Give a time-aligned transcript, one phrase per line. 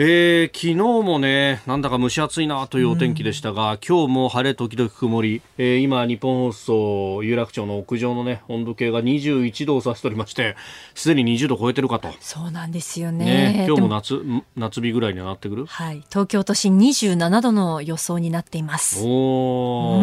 [0.00, 10.54] えー、昨日もね、なんだか蒸し暑いなというお天気でしたが、うん、今日も晴れ時々曇り、えー、今、日本放送有楽町の屋上のね、温度計が21度を指しておりまして、
[10.94, 12.14] すでに20度超えてるかと。
[12.20, 13.24] そうなんですよね。
[13.24, 14.22] ね今日も夏、
[14.54, 15.66] 夏日ぐらいにはなってくる？
[15.66, 16.04] はい。
[16.08, 19.02] 東京都心27度の予想になっています。
[19.04, 20.00] お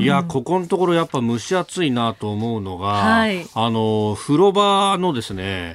[0.00, 5.72] いや、ここのところやっぱ蒸し暑いなと思うのが、はい、あの、風呂場のですね、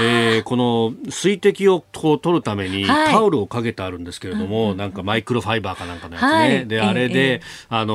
[0.00, 6.28] えー、この水滴をこう取るために、はいタオルをかけてあるんですけれども、なんかマイクロファイバーかなんかのやつね。
[6.28, 7.94] はい、で、あれで、あの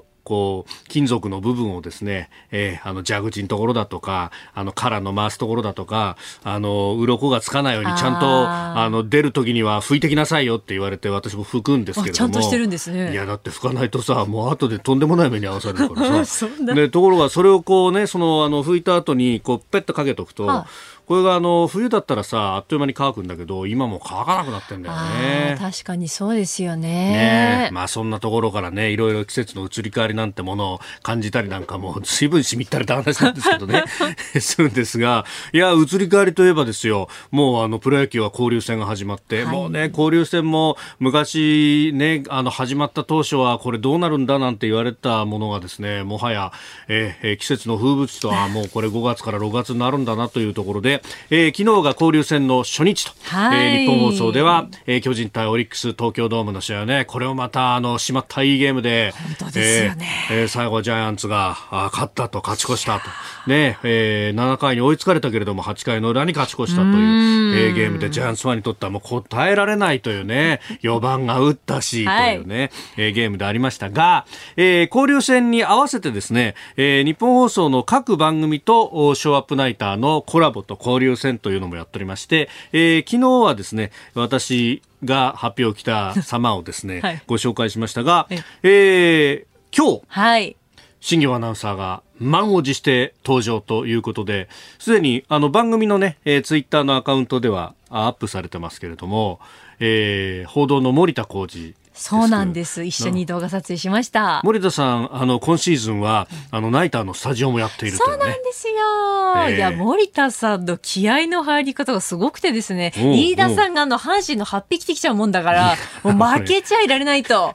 [0.00, 12.14] ーこう、金属の部分をですね、えー、あの、蛇口のところだとか、あの、殻の回すところだとか、あの、鱗がつかないようにちゃんと、あの、出るときには拭いてきなさいよって言われて、私も拭くんですけれども。
[12.16, 13.12] ちゃんとしてるんですね。
[13.12, 16.46] いや、だって拭かないとさ、もう後でとんでもない目に遭わされるからさ。
[16.74, 20.64] で、ところがそれをこうね、その、あの、拭いた後に、こう、ペッとかけとくと、
[21.06, 25.56] これがあの冬だったらさあっという間に乾くんだけど今も乾かなくなってんだよね。
[25.58, 26.88] 確かにそうですよね。
[26.88, 33.84] ねまあそんなところからねいろいろ季節の移り変わりなんてものを感じたりなんかも 随分しみったりた話なんですけどね
[34.40, 46.52] するんですがいや移り変わりといえばですよもうあのプロ野球は交流戦が始まって、はい、もうね交流戦も昔ねあの始まった当初はこれどうなるんだなんて言われたものがですねもはや、
[46.88, 50.91] えー、季節の風物詩とはもうこれ5月から6月になるんだなというところで
[51.30, 63.06] えー、昨日が交流戦の初日と、はい、えー、日本放送では、えー、巨人対オリックス東京ドームの試合ね、これをまたあのしまったいいゲームで、本当ですよね、え最後はジャイアンツがあ勝ったと勝ち越したと、
[63.50, 74.26] ねえー、7回に追いつかれたけれども8回の裏に勝ち越したというえー、ゲームでジャイアンツファンにとってはもう答えられないというね、4番が打ったしというね、はい、えー、ゲームでありましたが、
[74.56, 88.26] えー、交流戦に合わせてですね、えー、日本放送の各番組とショーアップナイターのコラボと交流戦というのもやっておりまして、えー、昨日はですね、私が発表来た様をですね、はい、ご紹介しましたが、
[88.62, 90.56] えー、今日、はい、
[91.00, 94.48] 新業アナウンサーが満を持して登場ということで、
[94.78, 99.40] すでにあの番組のね、えー、ツイッターのアカウントではアップされてますけれども、
[99.80, 102.84] えー、報道の森田浩二そうなんです。
[102.84, 104.40] 一緒に動画撮影しました。
[104.44, 117.52] 森田さん、あの、今シーズンは、あの、ナイターのスタジオもやっているね、そうなんですよ、えー、いや、森田さんの気合の入り方がすごくてですね、飯田さんがあの、阪神の8匹てきちゃうもんだから、 もう負けちゃいられないと。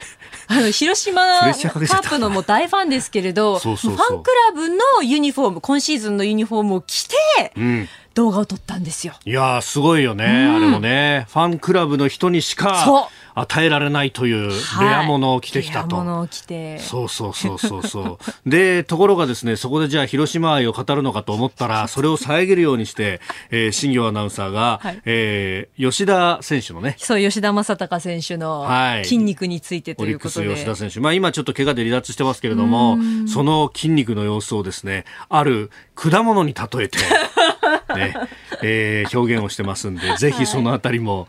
[0.50, 9.14] あの、広島カープのも大ファンですけれど、ファンクラブのユニフォーム、今シーズンのユニフォームを着て、うん動画を撮ったんですよ。
[9.24, 11.26] いやすごいよね、うん、あれもね。
[11.28, 15.96] ファンクラブの人にしか与えられないというレアものを着てきたと。
[16.80, 18.18] そうそうそうそうそう。
[18.50, 23.20] で、ところがですね、そこでじゃあ広島愛を語るのかと思ったら、 それを遮るようにして、
[23.50, 26.96] えー、新業アナウンサーが、はい、えー、吉田選手のね。
[26.98, 28.68] そう、吉田正尚選手の
[29.04, 30.48] 筋肉についてということで。
[30.48, 30.98] 吉田選手。
[30.98, 32.98] まあ今ちょっと怪我で離脱してますけれども、
[33.28, 36.98] その筋肉の様子をですね、ある果物に例えて、
[37.94, 38.14] ね、
[38.62, 41.28] えー、表現をしてますんで、ぜひそのあたりも、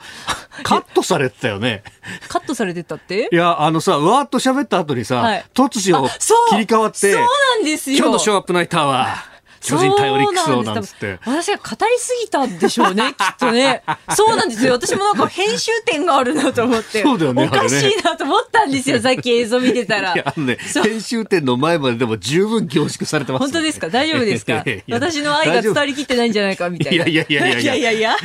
[0.64, 1.84] カットされてたよね。
[2.28, 3.30] カットされてたって？
[3.32, 6.10] いや、あのさ、わーっと喋った後にさ、はい、突如
[6.50, 7.98] 切り替わって、そうなんですよ。
[7.98, 9.29] 今日のショーアップナイターは、
[9.62, 11.20] 巨人対オリックスをなんつって。
[11.26, 13.84] 私が語りすぎたんでしょうね、 きっとね。
[14.16, 14.74] そうなんですよ。
[14.74, 17.02] 私もなんか編集点があるなと思って。
[17.04, 17.50] そうだよね。
[17.52, 20.14] おかしいなと思ったんですよ、 さっき映像見てたら。
[20.38, 23.90] ね、編集点の前まででも十分凝縮されてます、本当ですか？
[23.90, 24.64] 大丈夫ですか？
[24.90, 27.06] 私の愛が伝わりきってないんじゃないかみたいな。
[27.06, 28.16] いやいやいやいやいやいや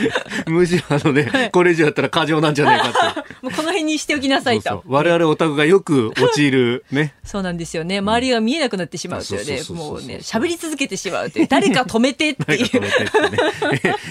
[0.46, 3.20] むしろあのね、これ以上やったら過剰なんじゃないかって。
[3.42, 4.68] もうこの辺にしておきなさいと。
[4.68, 7.14] そうそう我々オタクがよく陥るね。
[7.24, 7.98] そうなんですよね。
[7.98, 9.62] 周りが見えなくなってしまうというね。
[9.70, 11.48] もうね、喋り続けてしまうという。
[11.48, 12.80] 誰か止めめてっていう。
[12.80, 12.90] ね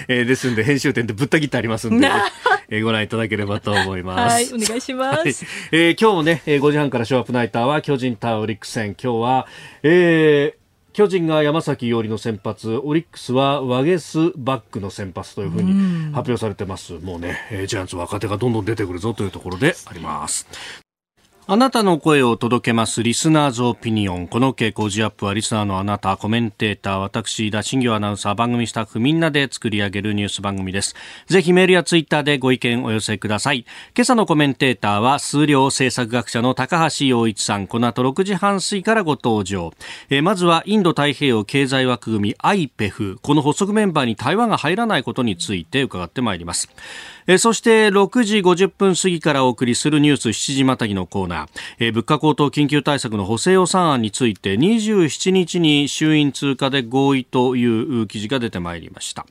[0.08, 2.10] えー、ですんで編集点でぶった切ってありますんで、
[2.68, 4.52] えー、ご覧いただければと思います。
[4.52, 5.18] はい、お願いします。
[5.18, 5.28] はい、
[5.72, 8.96] えー、今日もね、5時半からショーアップナイターは巨人対オリックス戦。
[9.00, 9.46] 今日は、
[9.82, 15.72] えー、巨人が山崎伊織の先発、オリックスはワゲスバックの先発というふうに
[16.12, 16.94] 発表されてます。
[16.94, 20.83] うもうね、ジャイアンツ若手がどんどん出てくるぞというところであります。
[21.46, 24.28] あなたの声を届けますリスナーズオピニオン。
[24.28, 30.94] この傾向ジアップはリスナーのあなた、コメンテーター、私、田新行アナウンサー、番組スタッフみんなで作り上げるニュース番組です。
[31.26, 33.66] ぜひメールやツイッターでご意見お寄せください。
[33.94, 37.66] 今朝のコメンテーターは数量政策学者の高橋洋一さん。
[37.66, 39.74] この後6時半過ぎからご登場。
[40.08, 43.18] え、まずはインド太平洋経済枠組み IPEF。
[43.20, 46.70] この発足メンバーに台湾が入らないことについて伺ってまいります。
[47.26, 51.48] えそして6時50分過ぎからお送りするニュース7時またぎのコーナー、
[51.78, 59.26] え物価高騰緊急対策の補正予算案について27日に衆院通過で合意という記事が出てまいりました。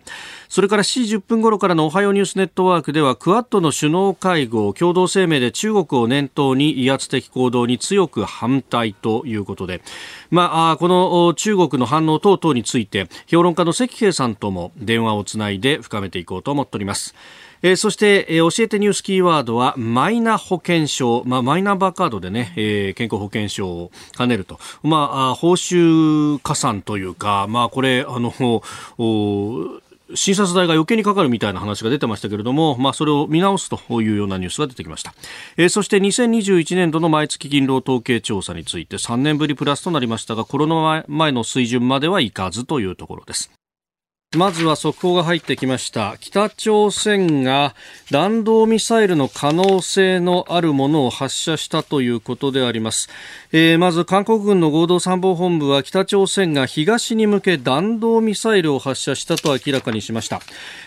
[0.49, 9.81] それから7時10分頃からのおはようニュースネットワークではクアッドの首脳会合共同声明で中国を念頭に威圧的行動に強く反対ということで、
[10.29, 17.15] まあ、この中国の反応等々について評論家の関平さんとも電話をつないで深めていこうと思っております。
[17.63, 28.62] えー、そして、えー、教えてニュースキーワードはマイナ保険証、まあ、マイナンバーカードでね、えー、健康保険証を兼ねると、まあ、報酬加算というか、まあ、これあの
[30.15, 35.13] 診察代が余計にかかるみたいな話が出てましたけれども、まあ、それを見直すというようなニュースが出てきました、
[35.56, 43.62] えー、そして2021年度の毎月勤労統計調査について3年ぶりプラスとなりましたがコロナ前の水準まではいかずというところです。
[44.35, 46.15] まずは速報が入ってきました。
[46.19, 47.75] 北朝鮮が
[48.09, 53.09] 弾道ミサイルの可能性のあるものを発射したということであります、
[53.51, 60.41] えー、まず韓国軍の合同参謀本部は北朝鮮が東に向け弾道ミサイルを発射したと明らかにしました、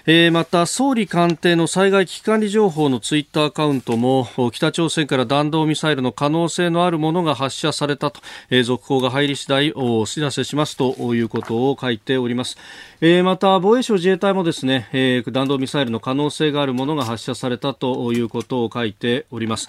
[0.06, 8.20] えー、また総理官邸の災害危機管理情報のツイッターアカウントも北朝鮮から弾道ミサイルの可能性のあるものが発射されたと、
[8.50, 12.56] えー、続報が入り次第お知らせしますということを書いております。
[13.00, 19.68] えー、ままた防衛省自衛隊もですね、えー、弾道ミサイルの可能性があるものが発射されたということを書いております。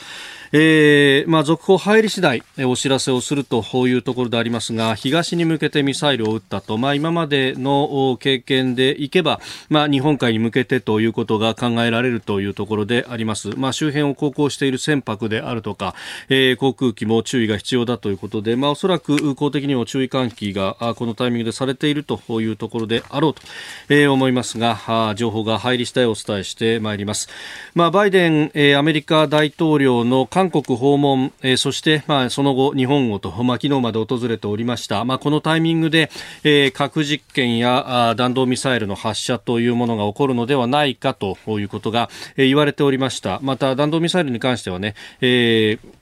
[0.53, 15.93] えー、まあ、続報入り次第お知らせをするというところでありますが東に向けてミサイルを撃ったと、まあ、今までの経験でいけば、まあ、日本海に向けてということが考えられるというところであります、ま、周辺を航行している船舶であるとか、
[16.29, 23.41] えー、航空機も注意が必要だということで、ま、おそらく公的にも注意喚起がこのタイミングでされているというところであろうと、
[23.89, 27.29] えー、思いますが情報が入り次第お伝えしてまいります、
[27.75, 36.09] まあ、バイデン、えー、アメリカ大統領の韓国訪問、えー、そして、まあ、その後日本をと、まあ、昨日まで訪れておりました、まあ、このタイミングで、
[36.43, 43.39] えー、核実験や弾道ミサイルの発射というものが起こるのではないかということが、えー、言われておりました。
[43.41, 45.97] また弾道ミサイルに関してはね、えー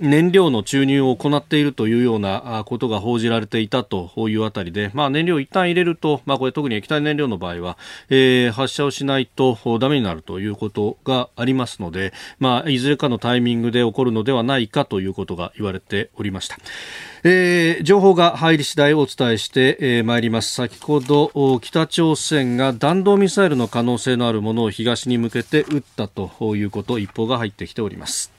[0.00, 7.78] 燃料の注入を行っているというようなことが報じられていたというあたりで、まあ、燃料を一旦入れると、まあ、これ特に液体燃料の場合は、
[8.08, 16.56] えー、発射をしないとダメになるということがありますので、まあ、いずれかのタイミングで起こるのではないかということが言われておりました。
[17.24, 20.54] えー、情報が入り次第お伝えして、えー、いります。
[20.54, 28.32] 先ほど北朝鮮が弾道ミサイルの可能性のあるものを東に向けて撃ったということ一報が入ってきております。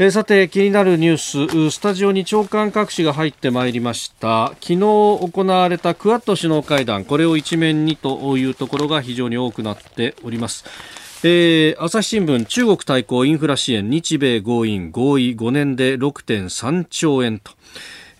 [0.00, 1.70] えさて気になるニュース。
[1.72, 4.50] スタジオに長官各紙が入ってまいりました。
[4.60, 7.04] 昨日行われたクアッド首脳会談。
[7.04, 10.64] これを一面にというところが非常に多くなっております。
[11.24, 17.50] えー、朝日新聞中国対抗インフラ支援日米合意合意5年で6.3兆円と。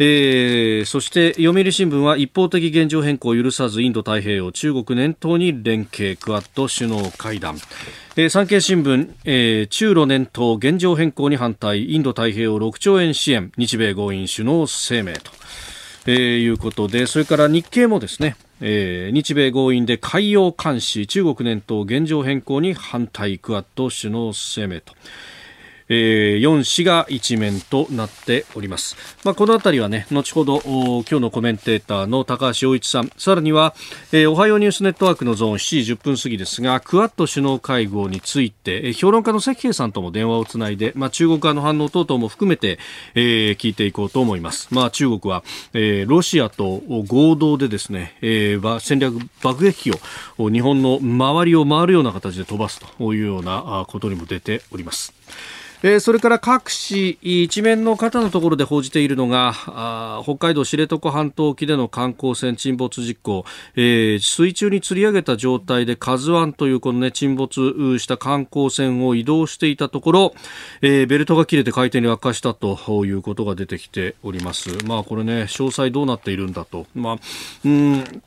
[0.00, 7.56] えー、そして読売新聞は一方的現状変更を許さずインド太平洋中国念頭に連携クアッド首脳会談、
[8.17, 15.33] えー、産経新聞、えー、中ロ念頭現状変更に反対インド太平洋6兆円支援日米合意首脳声明と、
[16.07, 24.95] えー、いうことでそれから日経もですねえー、日米合意で海洋監視中国念頭現状変更に反対クアッド首脳声明と。
[25.88, 28.97] えー、4紙が一面となっております。
[29.25, 33.75] まあ、このあたりはね、後ほど今日のコメンテーターの高橋洋一さん、さらには、
[34.12, 42.78] えー、おはようニュースネットワークのゾーン7時10分過ぎですが、クアッド首脳会合について、えー、評論家の関平さんとも電話をつないで、まあ、中国側の反応等々も含めて、
[43.14, 44.68] えー、聞いていこうと思います。
[44.71, 45.42] まあ、中国は、
[45.73, 49.92] えー、ロシアと合同でですね、えー、戦略爆撃機
[50.38, 55.12] を日本の周りを回るような形で飛ばすというようなことにも出ております。
[55.82, 63.44] えー、それから各紙一面の方のところで報じているのが北海道知床半島沖での観光船沈没事故、
[63.76, 70.35] えー、水中に吊り上げた状態で「カズワンというこの、ね、沈没した観光船を移動していたところ、
[70.82, 74.70] えー、ベルトが切れて海底に落下したということが出てきております。
[74.85, 77.16] まあこれね詳細どうなっているんだと、まあ、
[77.64, 78.23] うん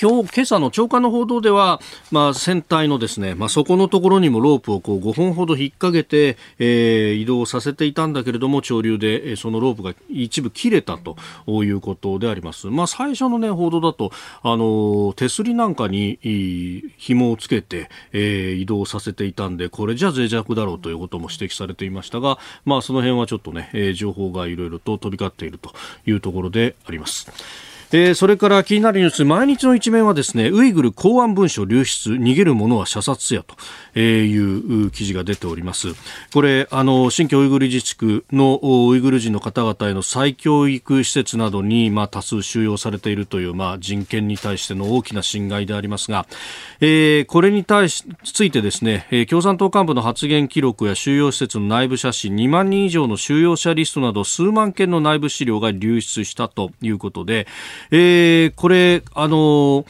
[0.00, 1.78] 今日、今朝の長官の報道では、
[2.10, 12.68] まあ、船体のですね、まあ、そこのところにもロープをこう5本ほど引っ掛けて、えー、移動させていたんだけれども、潮流でそのロープが一部切れたということであります。
[12.68, 14.10] まあ、最初のね、報道だと、
[14.42, 16.18] あの、手すりなんかに
[16.96, 25.74] 紐をつけて、えー、移動させていたんで、これじゃ脆弱だろうということも指摘されていましたが、まあ、その辺はちょっとね、情報がいろいろと飛び交っていると
[26.06, 27.30] いうところであります。
[27.96, 35.94] えー、それから気になるニュース毎日の一面はですねウイグル公安文書流出逃げる者は射殺やという記事が出ております。
[36.32, 46.26] これあの新疆ウイグル自治区のウイグル人の方々への再教育施設などに、まあ、多数収容されているという、まあ、人権に対しての大きな侵害でありますが、
[46.80, 57.46] えー、これに対しついてですね共産党幹部の発言記録や収容施設の内部写真2万人以上の収容者リストなど数万件の内部資料が流出したということで、
[57.90, 59.84] えー、これ、あの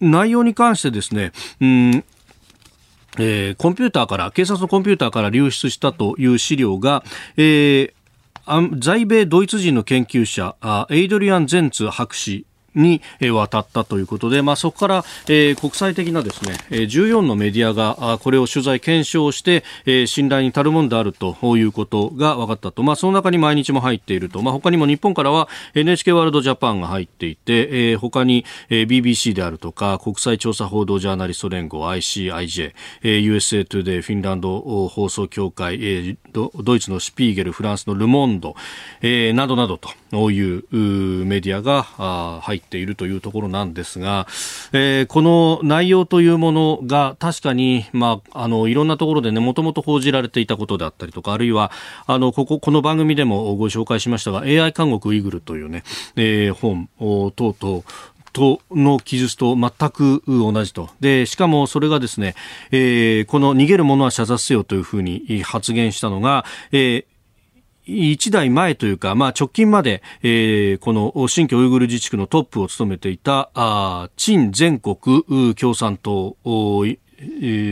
[0.00, 2.04] 内容に関してですね、うん
[3.18, 7.04] えー、コンピューターから、警察のコンピューターから流出したという資料が、
[7.36, 10.56] えー、在米ドイツ人の研究者、
[10.90, 22.82] エイドリアン・ゼンツ博士に渡ったということで、まあ、そこから、えー、国際的なですね、14のメディアがこれを取材、検証して、えー、信頼に足るものであるということが分かったと。
[22.82, 24.42] まあ、その中に毎日も入っていると。
[24.42, 32.72] まあ、他にも日本からは NHK ワールドジャパンが入っていて、えー、他に、え、BBC であるとか、国際調査報道ジャーナリスト連合 ICIJ、
[33.02, 38.54] えー、USA Today、フィンランド放送協会、えー、ドイツのシピーゲル、フランスのルモンド、
[39.02, 40.64] えー、などなどとういう
[41.24, 41.82] メディアが
[42.42, 44.26] 入っているというところなんですが、
[44.72, 51.70] えー、この内容というものが確かに、まあ、あのいろんなところでねもともと報じられていたことであったりとかあるいは
[52.06, 55.84] あのこここの番組でもご紹介しましたが AI 監獄ウイグルというね、
[56.16, 57.82] えー、本等々
[58.32, 60.90] との記述と全く同じと。
[61.00, 62.34] で、しかもそれがですね、
[62.70, 67.04] えー、この逃げる者は射殺せよというふうに発言したのが、え、
[67.90, 73.50] 一代前というか、まあ、直近まで、えー、この新疆ウイグル自治区のトップを務めていた、
[74.16, 76.36] 陳全国共産党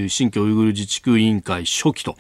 [0.09, 2.17] 新疆ウイグル自治区委員会書記と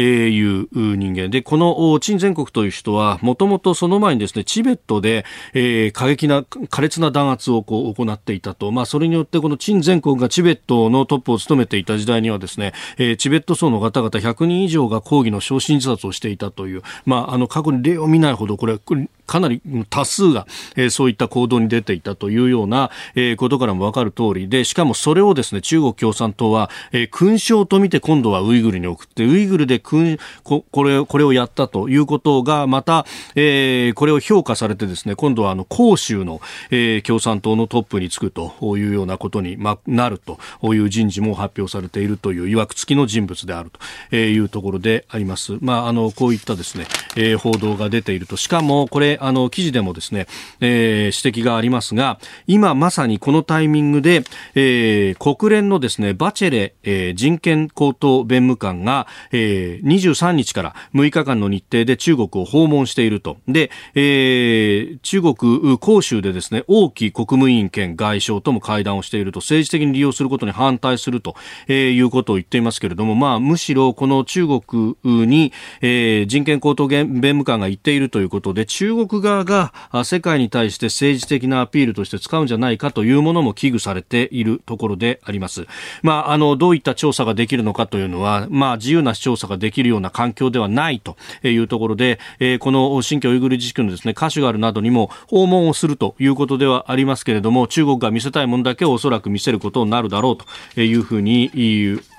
[0.00, 8.70] いう人間で、この陳全国という人は、もともとその前にですね、チベットで、え、過激な、苛烈な弾圧をこう行っていたと。
[8.72, 18.78] まあ、それによってこの陳全国がチベットのトップを務めていた時代にはですね、え、チベット層の方々100人以上が抗議の焼身自殺をしていたという、まあ、あの、過去に例を見ないほど、これ、
[19.26, 36.40] かなり多数が、えー、そういった行動に出ていたというような、えー、ことからもわかる通りで、しかもそれをですね、中国共産党は、えー、勲章と見て今度はウイグルに送って、ウイグルで勲ここれこれをやったということが、また、えー、これを評価されてですね、今度はあの、広州の、
[36.70, 40.38] えー、共産党のトップにつくというようなことに、ま、なると
[40.74, 43.70] いう人事も発表されているという、いわくつきの人物である
[44.10, 45.58] というところであります。
[45.60, 48.36] まあ、あの、こういったですね、えー、報道が出ていると。
[48.36, 50.26] しかも、これ、あの記事でもですね、
[50.60, 54.22] えー、指摘がありますが今まさにこのタイミングで、
[54.54, 63.38] えー、国連のですねバチェレ、えー、人権高等弁務官が、えー、23日から6日間の日程で中国を訪問していると。
[63.48, 69.40] で、えー、中国広州でですね王毅国務委員兼外相とも会談をしていると。
[69.40, 71.36] 政治的に利用することに反対すると、
[71.68, 79.72] えー、いうことを言っていますけれども、まあ、むしろこの中国に、えー、人権高等弁務官が言っているということで中国側が
[80.04, 85.66] 世界に対して政治的なアピールとして使うんじゃないかというものも危惧されているところであります。
[86.02, 101.50] まあ、あの、どういった調査ができるのかというのは、まあ、自由な調査ができるような環境ではないというところで、えー、この新疆ウイグル自治区のですね、カシュガルなどにも訪問をするということではありますけれども、中国が見せたいものだけをおそらく見せることになるだろうというふうに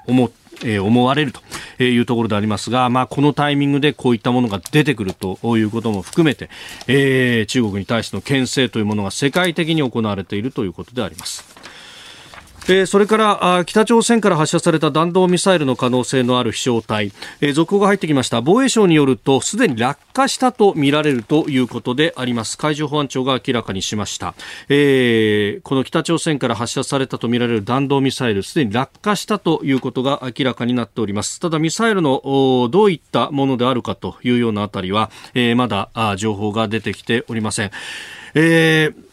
[0.08, 0.32] 思
[0.64, 1.34] え、思われる
[1.78, 6.50] というところでありますが、まあ、このタイミングでこういったものが出てくるということも含めて、
[6.88, 11.46] えー、中国に対しての牽制というものが世界的に行われているということであります。
[12.70, 18.42] えー、それから北朝鮮から発射された弾道ミサイルの可能性のある飛翔体、えー、続報が入ってきました。
[18.42, 22.58] 防衛省によるとすでに落下したとみられるということであります。
[22.58, 24.36] 海上保安庁が明らかにしました、
[24.68, 31.40] えー、この北朝鮮から発射されたとみられる弾道ミサイルすでに落下したということが明らかになっております。
[31.40, 37.72] ただミサイルのどういったものであるかというようなあたりは、えー、まだ情報が出てきておりません、
[38.36, 39.07] えー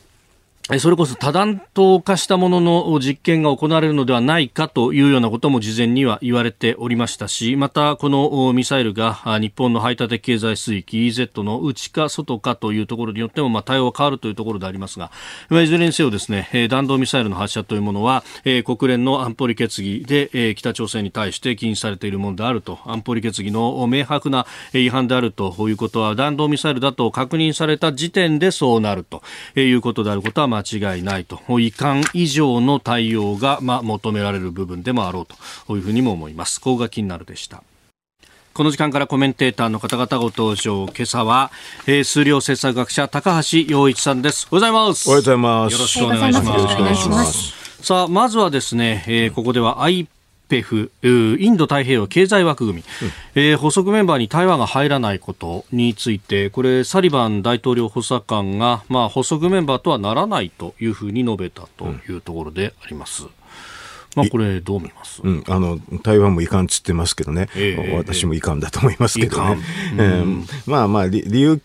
[0.78, 15.10] それこそ多弾頭化したものの実験が行われるのではないかというようなことも事前には言われておりましたし、またこのミサイルが日本の排他的経済水域 EZ の内か外かというところによっても、まあ、対応が変わるというところでありますが、
[15.50, 18.24] いずれにせよですね、弾道ミサイルの発射というものは、
[18.64, 29.22] 国連の安保理決議で北朝鮮に対して禁止されているものであると、安保理決議の明白な違反であるということは、弾道ミサイルだと確認された時点でそうなると
[29.60, 37.62] いうことであることは間違いないと遺憾以上の対応が、まあ、求められる部分でもあろうというふうにも思いますここが気になるでした
[38.54, 40.86] この時間からコメンテーターの方々ご登場。
[40.86, 41.50] 今朝は、
[41.88, 44.46] えー、数量政策学者高橋洋一さんです。
[44.48, 45.08] おはようございます。
[45.08, 45.72] おはようございます。
[45.72, 46.46] よろしくお願いします。
[46.46, 47.64] よろしくお願いします。
[47.82, 50.06] さあ、まずはですね、えー、ここでは i
[50.48, 52.84] ペフインド太平洋経済枠組み、
[53.34, 63.24] うん、えー、補足メンバーに台湾が入らないことについてこれサリバン大統領補佐官が、まあ、補足メンバーとはならないというふうに述べたというところであります。
[63.24, 63.30] うん。
[64.16, 69.58] まあ、これ、どう見ます、うん、あの台湾もいかんつってますけどね、えー、私もいかんだと思いますけどね。
[69.98, 71.60] えー、まあまあ理由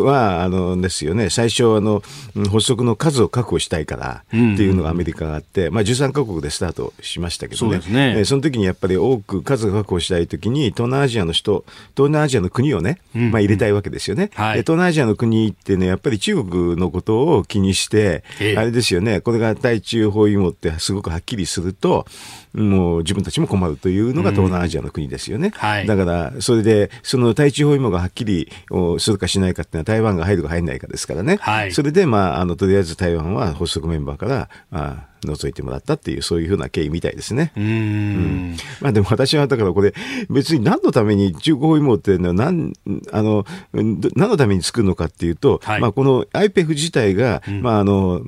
[0.00, 2.02] は、あの、ですよね、最初、あの、
[2.50, 7.80] 発足の数を確保したいからっていうのがアメリカがあって、まあ、13カ国でスタートしましたけどね。
[7.80, 11.64] そね、えその時にやっぱり多く数を確保したい時に、東南アジアの人、
[11.96, 18.24] 東南アジアの国をね、まあ、入れたいわけですよね、はい、東南アジアの国ってね、やっぱり中国のことを気にして、
[18.56, 22.06] あれですよね、これが対中包囲網ってすごくはっきりすると、
[22.56, 25.52] もう自分たちも困るというのが東南アジアの国ですよね。
[25.54, 28.50] はい、だから、それで、その対中包囲網がはっきり
[28.98, 31.36] するかしないかっていうのは台湾が入るか入らないかですからね。
[31.40, 37.52] はい、それで、まあ、あの、とりあえず台湾は発足メンバーから、あ除いてもらったっていう、そういうふうな経緯みたいですね。
[37.56, 37.64] うん。
[37.64, 39.92] うん、まあでも私はだからこれ、
[40.30, 42.72] 別に何のために中国包囲網っていうのは何、
[43.12, 48.22] あの、何のために作るのかっていうと、はい、まあこの IPEF 自体が、うん、まああの、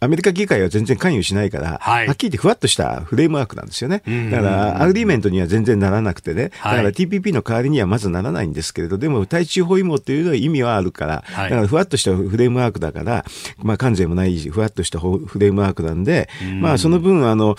[0.00, 4.02] アメリカ議会は全然関与しないから、はい、はっきり言ってふわっとしたフレームワークなんですよね。
[4.30, 13.24] だから、 agreement には全然ならなくてね、だから TPP の代わりにはまずならないんですけれど、でも対中包囲網っていうのは意味はあるから、だからふわっとしたフレームワークだから、
[13.58, 16.28] まあ関税もないふわっとしたフレームワークなんで、
[16.60, 17.56] まあその分、あの、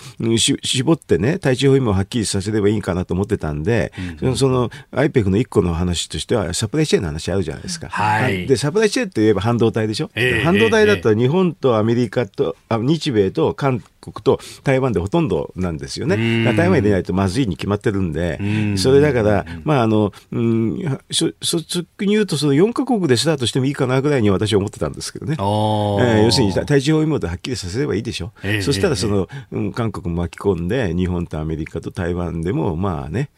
[0.62, 7.88] 絞ってね、対地包囲網をはっきりさせればいいかなと思ってたんで、うん、その IPEC の一個の話としては、サプライチェーンの話あるじゃないですか。
[7.88, 8.46] はい。
[8.46, 10.10] で、サプライチェーンといえば半導体でしょ？
[10.14, 16.16] えー、半導体だったら日本とアメリカと、あ日米と韓国と台湾でほとんどなんですよね。
[16.56, 18.38] 台湾入れないとまずいに決まってるんで、
[18.76, 20.78] それだから、まああの、うん、
[21.10, 25.36] 率直に言うと、その4か国でスタートしてもいいかなぐらいに私は思ってたんですけどね。
[25.38, 28.32] えー、要するに、対地包囲網ではっきりさせればいいでしょ？
[28.42, 33.30] えー、そしたら、その、うん、韓国も巻き込んで、日本とアメリカと台湾でも、まあね、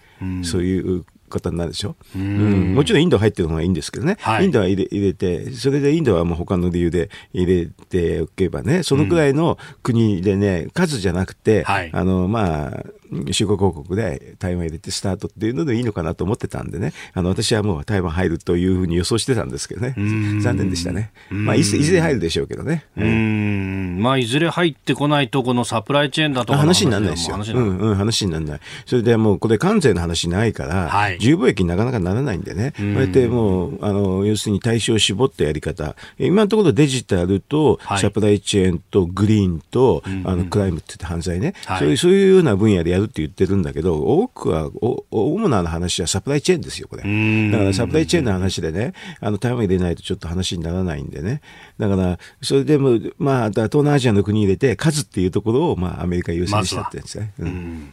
[0.43, 12.85] そういう方になるでしょ、うん、もちろんインド入ってるのがいいんですけどね、はい、インドは入れ入れて、それでインドはもう他の理由で入れておけばね、そのくらいの国でね、数じゃなくて、はい、あのまあ、
[13.31, 16.71] 集合広告で台湾入れてスタートっていうのでいいのかなと思ってたん。
[16.71, 19.53] でね、あの私はもう台湾入るというふうに予想してたん。
[19.53, 19.95] ですけどね、
[20.41, 21.13] 残念でしたね。
[21.31, 22.87] まあいずれ入るでしょうけどね。
[22.97, 27.37] うん、まあいずれ入ってこないとこのサプライチェーンだと話にならないですよ。
[27.37, 27.79] うん。
[27.79, 27.95] うん。
[27.95, 28.61] 話にならない。
[28.87, 32.43] それでもうこれ関税の話ないから、はい、自由貿易になかなかならないん。
[32.43, 47.03] でね、こうやってもうあの要するに対象を絞ったやり方、今のところデジタルとサプライチェーンとグリーンと、あのクライムって言って犯罪ね、はいそういうそういうような分野でやるって言ってるんだけど、多くは、お主な話はサプライチェーンですよ、これ。
[47.03, 51.41] だからサプライチェーンの話でね、あの、台湾入れないとちょっと話にならないんでね。
[51.79, 57.33] だから、それでも、まあ、東南アジアの国入れて、数っていうところを、まあ、アメリカ優先したってんですね。
[57.39, 57.93] うん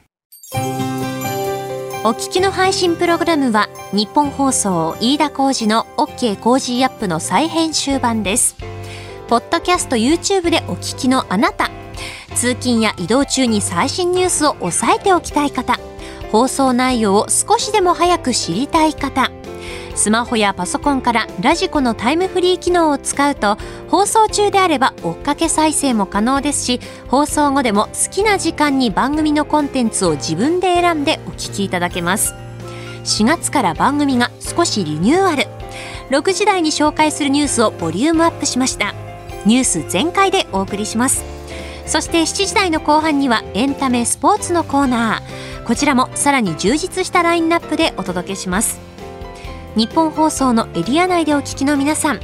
[2.01, 8.55] お聞きの配信プログラムは日本放送飯田浩司の OK コージーアップの再編集版です。
[9.27, 11.69] ポッドキャスト YouTube でお聞きのあなた。
[12.39, 15.77] 通勤や移動中に最新ニュースを押さえておきたい方
[16.31, 19.29] 放送内容を少しでも早く知りたい方
[19.93, 23.57] スマホやパソコンからラジコのタイムフリー機能を使うと
[23.89, 32.35] 放送中であれば追っかけ再生も可能ですし放送後でも好きな時間に番組のコンテンツを自分で選んでお聞きいただけます。
[33.03, 35.43] 4月から番組が少しリニューアル。
[36.09, 38.93] 6時台に紹介するニュースをボリュームアップしました。
[39.45, 41.38] ニュース全開でお送りします。
[41.89, 45.65] そして7時台の後半にはエンタメスポーツのコーナー。
[45.65, 48.79] こちらもさらに充実したラインナップでお届けします。
[49.75, 52.19] 日本放送のエリア内でお聞きの皆さん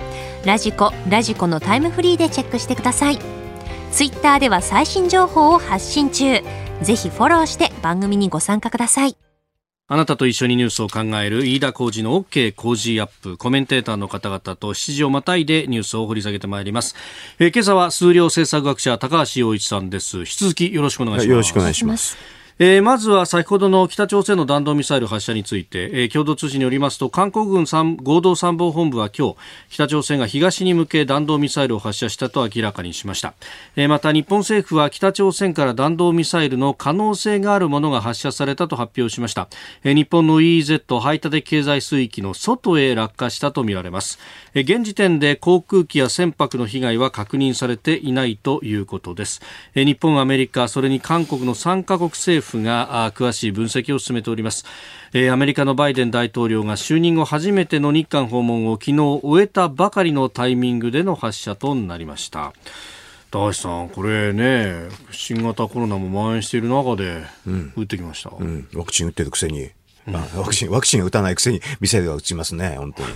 [0.45, 3.19] ラジコラジコのタイムフリーでチェックしてください。
[3.91, 6.43] ツイッターでは最新情報を発信中。
[6.83, 9.17] ぜひフォローして番組にご参加ください。
[9.87, 16.95] あなたと一緒にニュースを考える飯田浩二の OK 工事アップコメンテーターの方々と7時をまたいでニュースを掘り下げてまいります、
[17.37, 20.17] えー、今朝は数量政策学者高橋洋一さんです。
[20.17, 22.17] 引き続きよろしくお願いします、よろしくお願いします。
[22.57, 29.35] えー、まずは先ほどの北朝鮮の弾道ミサイル発射について、えー、共同通信によりますと韓国軍合同参謀本部は今日
[29.67, 33.33] 北朝鮮が東に向け弾道ミサイルを発射したと明らかにしました、
[33.75, 39.49] えー、また日本政府は北朝鮮から弾道ミサイルの可能性があるものが発射されたと発表しました、
[39.83, 44.17] え、日本の EEZ 排他的経済水域の外へ落下したとみられます、
[44.53, 49.41] え、現時点で航空機や船舶の被害は確認されていないということです、
[49.73, 54.65] え、日本アメリカそれに韓国の3カ国政府府が詳しい分析を進めております、
[55.13, 62.53] えー、アメリカのバイデン大統領が就任後初めての日韓訪問を昨日終えたばかりのタイミングでの発射となりました。
[63.31, 67.23] 高橋さん、これね、新型コロナも蔓延している中で、
[67.75, 69.71] 打ってきました、うん、ワクチン打ってるくせに、
[70.07, 73.09] うん、ワクチン、ワクチン打たないくせにミサイルは打ちますね、本当に。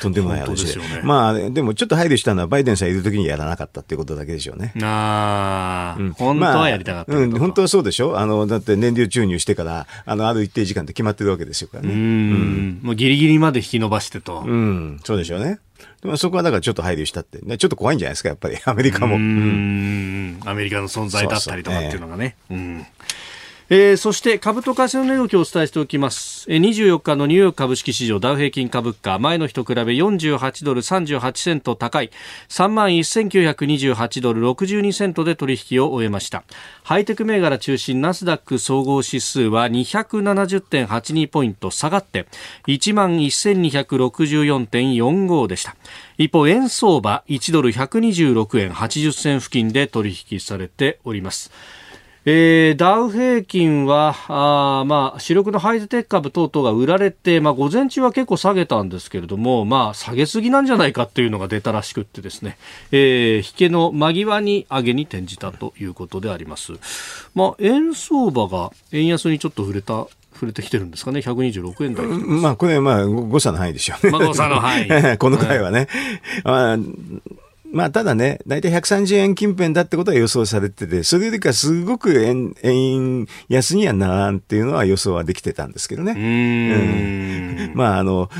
[0.00, 0.78] とんでもない話で。
[0.78, 4.72] ね、まあ、でもちょっと配慮したのは、バイデンさんいるときにやらなかったっていうことだけでしょうね。
[4.82, 8.18] ああ、うん、本当はやりたかった、まあ、うん、本当はそうでしょ？
[8.18, 11.92] あの、だって燃料注入してから、あの、ある一定時間って決まってるわけですよからね。
[11.92, 12.80] うん,、うん。
[12.82, 14.42] もうギリギリまで引き伸ばしてと。
[14.46, 15.60] うん、そうでしょうね。
[16.16, 19.16] そこはだからちょっと配慮したって、ちょっと怖いんじゃないですか、やっぱり、アメリカも。
[19.16, 22.36] うん、アメリカの存在だったりとかっていうのがね。
[22.48, 22.86] そうそううん
[23.68, 29.18] えー、そして株と為替の値動きをお伝えしておきます、えー、24日のニューヨーク株式市場ダウ平均株価。
[29.18, 32.12] 前の日と比べ48ドル38セント高い。
[32.48, 36.44] 3万1928ドル62セントで取引を終えました。
[36.84, 42.28] ハイテク銘柄中心ナスダック総合指数は270.82ポイント下がって
[42.68, 45.74] 1万1264.45でした。
[46.18, 51.50] 一方円相場1ドル126円80銭付近で取引されております。
[52.28, 62.58] えー、ダウ平均は、あまあ、主力のハイテク株等々が売られて、まあ、午前中は結構下げたんですけれども、まあ、下げすぎなんじゃないかっていうのが出たらしくってですね、
[62.90, 66.72] えー、引けの間際に上げに転じたということであります。
[67.36, 72.06] まあ、円相場が円安にちょっと触れた触れてきてるんですかね、126円台。
[72.06, 74.10] まあ、これ、まあ、誤差の範囲でしょうね。
[74.10, 74.88] まあ、誤差の範囲。
[75.18, 75.86] この回はね。
[76.42, 76.84] はい、ま
[77.30, 77.30] あ、
[77.92, 86.12] ただね、大体130円近辺だってことは予想されてて、それよりかすごく円、円安にはならんっていうのは予想はできてたんですけどね。
[86.12, 87.72] うん。
[87.74, 88.30] まあ、あの、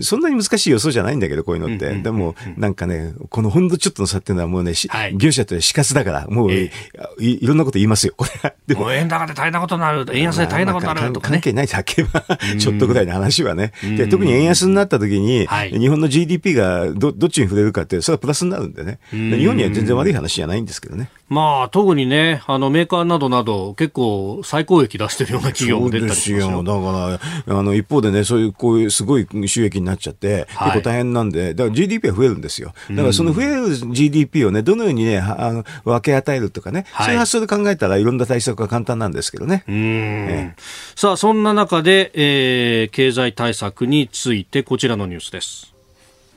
[0.00, 1.92] そんなに難しい予想じゃないんだけど、こういうのって。
[1.94, 8.54] でも、なんかね、このほんのちょっとの差っていうのはもうね、はい、業者と死活だから、もう、えー、いいろんなこと言いますよ、これ。
[8.66, 12.24] でも、円高で大変なことになる、円安で大変なことになるとか、ね、関係ないだけは、
[12.58, 13.72] ちょっとぐらいの話はね。
[13.96, 18.98] で特に円安になった時に、はい、日本の GDP がどどっちに触れるかって、それはプラスになるんでね。
[19.10, 21.10] 日本には全然悪い話じゃないんですけどね。
[21.28, 26.62] まあ、特にね、あの、メーカーなどなど、結構、最高益出してるような企業も出たりしますよ。
[26.62, 32.72] だから、あの、一方でね、そういう、こういう、すごい収益になっちゃって、結構大変なんで、だから GDP は増えるんですよ。
[32.90, 39.64] だから、その増える GDP をね、どのようにね、あの分け与えるとかね、はい、そういう発想で考えたらいろんな対策が簡単なんですけどね。
[39.68, 40.62] うん、ええ、
[40.96, 45.77] さあ、そんな中で、えー、経済対策について、こちらのニュースです。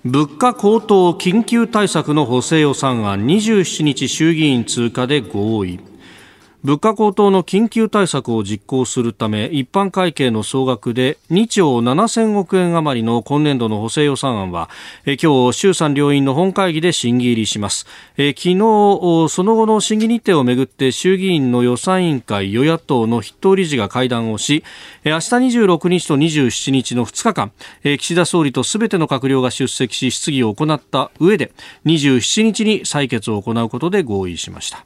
[0.04, 5.80] 物価高騰緊急対策の補正予算案27日衆議院通過で合意。
[6.63, 14.69] 物価高騰の緊急対策を実行するため一般会計の総額で2兆7000億円余りの今年度の補正予算案は
[15.08, 17.88] え今日衆参両院の本会議で審議入りします。
[18.15, 18.58] え昨日
[19.30, 24.63] その後の審議日程をめぐって衆議院の予算委員会与野党の筆頭理事が会談をし
[25.04, 27.52] 明日26日と27日の2日間
[27.97, 31.54] 岸田総理とすべての閣僚が出席し質疑を行った上で
[31.86, 34.86] 27日に採決を行うことで合意しました。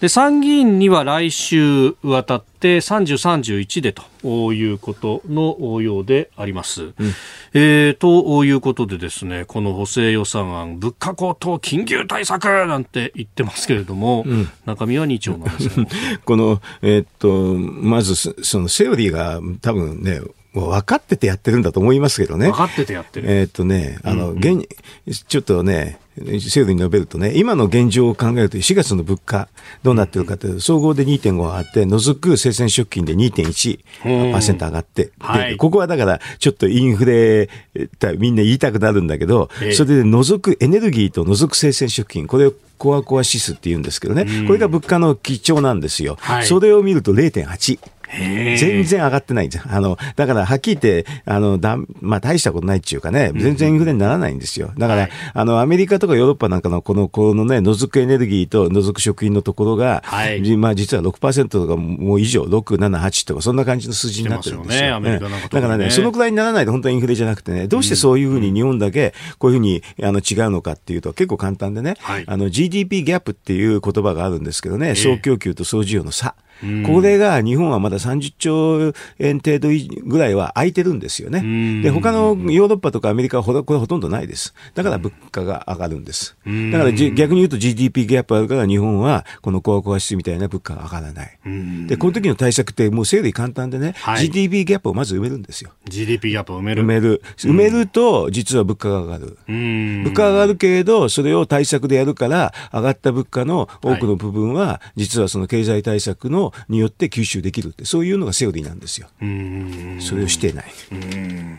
[0.00, 6.82] で参議院には来週渡って30、31でということのようであります。
[6.82, 6.92] うん、
[7.54, 15.88] えー、ということでですね、この補正予算案、物価高騰緊急対策なんて言ってますけれども、うん、中身は2兆なんですね。
[16.26, 20.20] この、えー、っと、まずそのセオリーが多分ね、
[20.56, 22.46] もう分かっててやってるんだと思いますけどね。
[22.46, 23.30] 分かっててやってる。
[23.30, 24.66] えー、っとね、あの、うんうん、現、
[25.28, 29.48] ちょっとね、制度に述べるとね、今の現状を考えると4月の物価
[29.82, 37.50] どうなってるかというと、総合で2.5上がって、除く生鮮食品で2.1%上がって、はい、ここはだからちょっとインフレ
[38.16, 46.16] みんな言いたくなるんだけど、それで除くエネルギーと除く生鮮食品、これをコアコア指数って言うんですけどね、これが物価の基調なんですよ。
[46.18, 47.78] はい、それを見ると0.8。
[48.58, 54.72] 全然上がってないんですあの、だからはっきり言って、あの、だ、まあ大したことないっていうかね、全然インフレにならないんですよ。
[54.76, 65.00] だから、はい、あの、アメリカとかヨーロッパなんかのこの、このね、除くエネルギーと除く食品のところが、はい、まあ実は6%とかもう以上、6、7、8とかそんな感じの数字になってるんですよ。
[65.00, 76.34] ね、だからね、そのくらいにならないと本当はインフレじゃなくてね、どうしてそういうふうに日本だけこういうふうにあの違うのかっていうと結構簡単でね、はい、あの GDP ギャップっていう言葉があるんですけどね、総供給と総需要の差。
[76.86, 79.68] これが日本はまだ30兆円程度
[80.04, 81.82] ぐらいは空いてるんですよね。
[81.82, 84.54] で、他のヨーロッパとかアメリカはこれほとんどないです。
[84.74, 86.36] だから物価が上がるんです。
[86.72, 91.38] だから逆に言うと GDP ギャップあるから日本はこのコアコア指みたいな物価が上がらない。
[91.86, 95.70] で、この時の対策ってもう整理簡単でね、はい、GDP ギャップをまず埋めるんですよ。
[95.88, 97.22] GDP ギャップを埋める埋める。
[97.38, 99.38] 埋めると実は物価が上がる。
[99.46, 109.08] 物価が上がるけれど、それを対策でやるから上がった物価の多くの部分は実はその経済対策のによって吸収できるってそういうのがセオリーなんですよ。
[110.00, 110.66] それをしてない。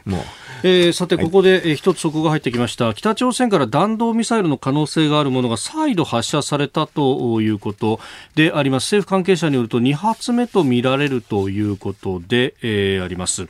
[0.06, 0.22] もう、
[0.64, 2.94] えー、さてここで、え一つ速報が入ってきました。
[2.94, 8.00] 北朝鮮から弾道ミサイルの可能性があるものが再度発射されたということ
[8.36, 8.86] であります。
[8.86, 13.48] 政府関係者によると2発目とみられるということで、えー、あります。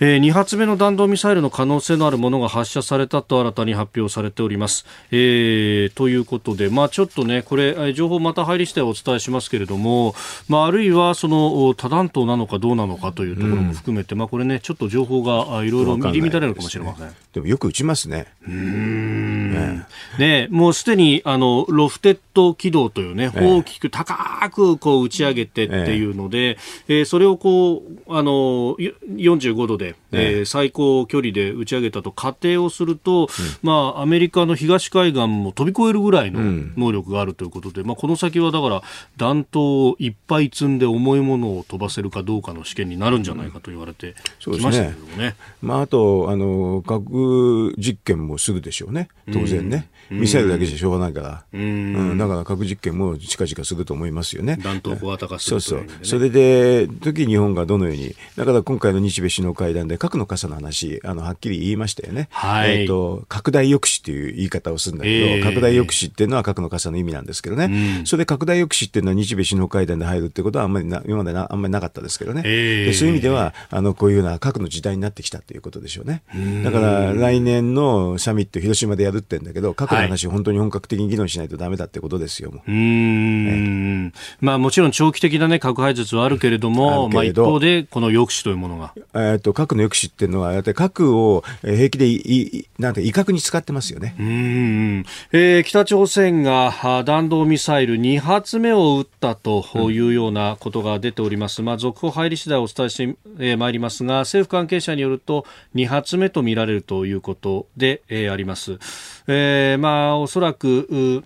[0.00, 4.86] えー、2発目の弾道ミサイルの可能性のあるものが発射されたと新たに発表されております。
[5.10, 10.14] えー、ということで、まあ、ちょっとね、これ、情報また入り次第お伝えしますけれども、
[10.48, 17.14] まあ、あるいはその多弾頭なのかどうなのかというところも含めて、うん、まあ、これね、ちょっと情報がいろいろ入り乱れるかもしれません。
[17.32, 18.26] でもよく打ちますね。
[18.46, 19.86] うんね
[20.18, 33.28] ねもうすでにあのロフテッド軌道というね、大きく高くこう打ち上げてっていうので、ええそれをこうあの45度で、ええ最高距離で打ち上げたと仮定をすると、
[33.62, 36.40] まあアメリカの東海岸も飛び越えるぐらいの
[36.76, 38.82] 能力があるということで、まあこの先はだから
[39.16, 45.16] 弾頭をいっぱい積んで重いものを飛ばせるかどうかの試験になるんじゃないかと言われてきましたけどね。
[45.16, 49.08] ねまああとあの核実験もするでしょうね。
[49.32, 49.88] 当然ね。
[50.10, 51.44] ミサイルだけじゃしょうがないから。
[51.52, 54.58] うん、だから核実験も近々すると思いますよね。
[54.62, 56.06] 弾頭小型化する、ね、そうそう。
[56.06, 62.28] それで、時日本がどのように、だから今回の日米首脳会談で核の傘の話、あの、はっきり言いましたよね。
[62.30, 62.80] はい。
[62.80, 67.98] えっ、ー、と、拡大抑止っていう言い方をするんだけど、えー、拡大抑止っていうのは核の傘の意味なんですけどね。
[68.00, 72.42] うん、それで拡大抑止っていうのは日米首脳会談で入るってことはあんまりな、今までなあんまりなかったですけどね。
[72.44, 76.22] えー、でそういう意味では、あの、こういうような核の時代になってきたっていうことでしょうね。
[76.64, 82.52] だから来年のサミット広島でやるってんだけど、核の話、はい、本当に本格的に議論しないとだめだってことですよ。
[82.66, 88.94] うん、まあもちろん長期的なね核廃絶はあるけれども、まあ一方でこの抑止というものが。
[89.14, 94.14] えっ、と核の抑止っていうのはやって核を平気でいなんて威嚇に使ってますよね。
[94.18, 101.60] うん、えー、北朝鮮が弾道ミサイル2発目を撃ったというようなことが出ております。
[101.60, 108.78] うん、まあ続報入り次第お伝えしてまいりますが、政府関係者によると2発目とみられるということで、えー、あります。
[109.26, 111.22] えー、まあおそらく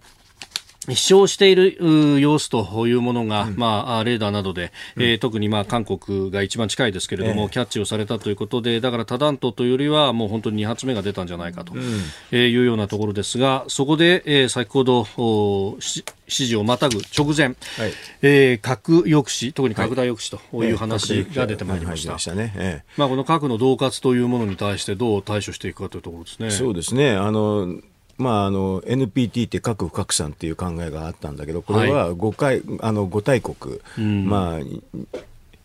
[0.88, 11.74] 飛翔している様子というものが、うん、まあ、レーダーなどで、うん、えー、特にまあ韓国が一番近いですけれども、えー、キャッチをされたということで、だから多弾頭というよりは、もう本当に2発目が出たんじゃないかと、
[12.34, 15.06] いうようなところですが、そこで、えー、先ほど
[15.76, 17.56] 指示をまたぐ直前、はい、
[18.22, 20.68] えー、核抑止、特に拡大抑止とい。
[20.72, 22.12] う話が出てまいりました。
[22.96, 26.50] まあ、この核の恫喝というものに対してどう対処していくかというところですね。
[26.50, 27.12] そうですね。
[27.12, 27.80] あの
[28.18, 34.58] まあ、あの NPT って核不拡散っていう考えがあったんだけどこれは5回、はい、あの5大国、うん、まあ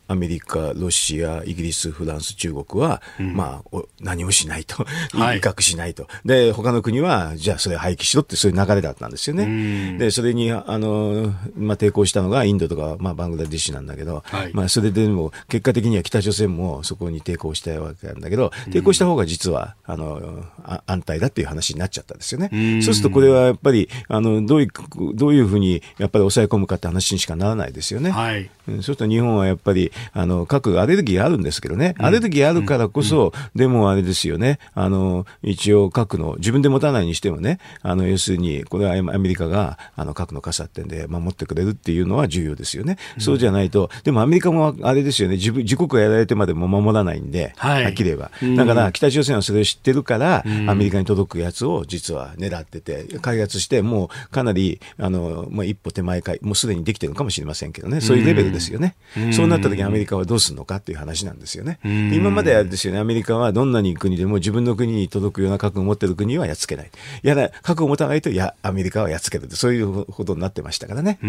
[0.07, 9.97] アメリカ、ロシア、イギリス、フランス、中国は、うん、まあ、何もしないと、威嚇しないと、で、他の国は、じゃあそれ廃棄しろって、そういう流れだったんですよね。
[9.97, 20.45] で、それに、あの、まあ、抵抗したのがインドとか、まあ、バングラデシュなんだけど、はい、まあ、それでも、結果的には北朝鮮もそこに抵抗したわけなんだけど、抵抗した方が実は、あの、
[20.85, 22.81] 安泰だっていう話になっちゃったんですよね。
[22.81, 24.69] そうすると、これはやっぱり、あの、どういう、
[25.15, 28.11] どういうふうに、やっぱり抑え込むかって話にしかならないですよね。
[28.11, 42.97] はい、そうすると日本はやっぱり、あの、各アレルギーあるんですけどね、アレルギーあるからこそ、でもあれですよね、あの、一応核の、自分で持たないにしてもね、あの、要するに、これはアメリカが、あの、核の傘ってんで守ってくれるっていうのは重要ですよね。
[43.19, 48.31] そうじゃないと、でもアメリカもあれですよね、自分、自国がやられてまでも守らないんで、はい、はっきり言えば。
[48.55, 58.95] だから、北朝鮮はそれを知ってるから、アメリカに届くやつを実は狙ってて、開発して、もうかなり、あの、まあ、一歩手前か、もうすでにできてるかもしれませんけどね、そういうレベルですよね。
[59.31, 61.79] そうなった時アメリカはどうするのかっていう話なんですよね。
[61.83, 66.91] 今まではですよね、アメリカはどんなに国でも自分の国に届くような核を持ってる国はやっつけない。
[67.21, 71.19] やら、核を持たないと、や、アメリカはやっつけるって、そういうことになってましたからね。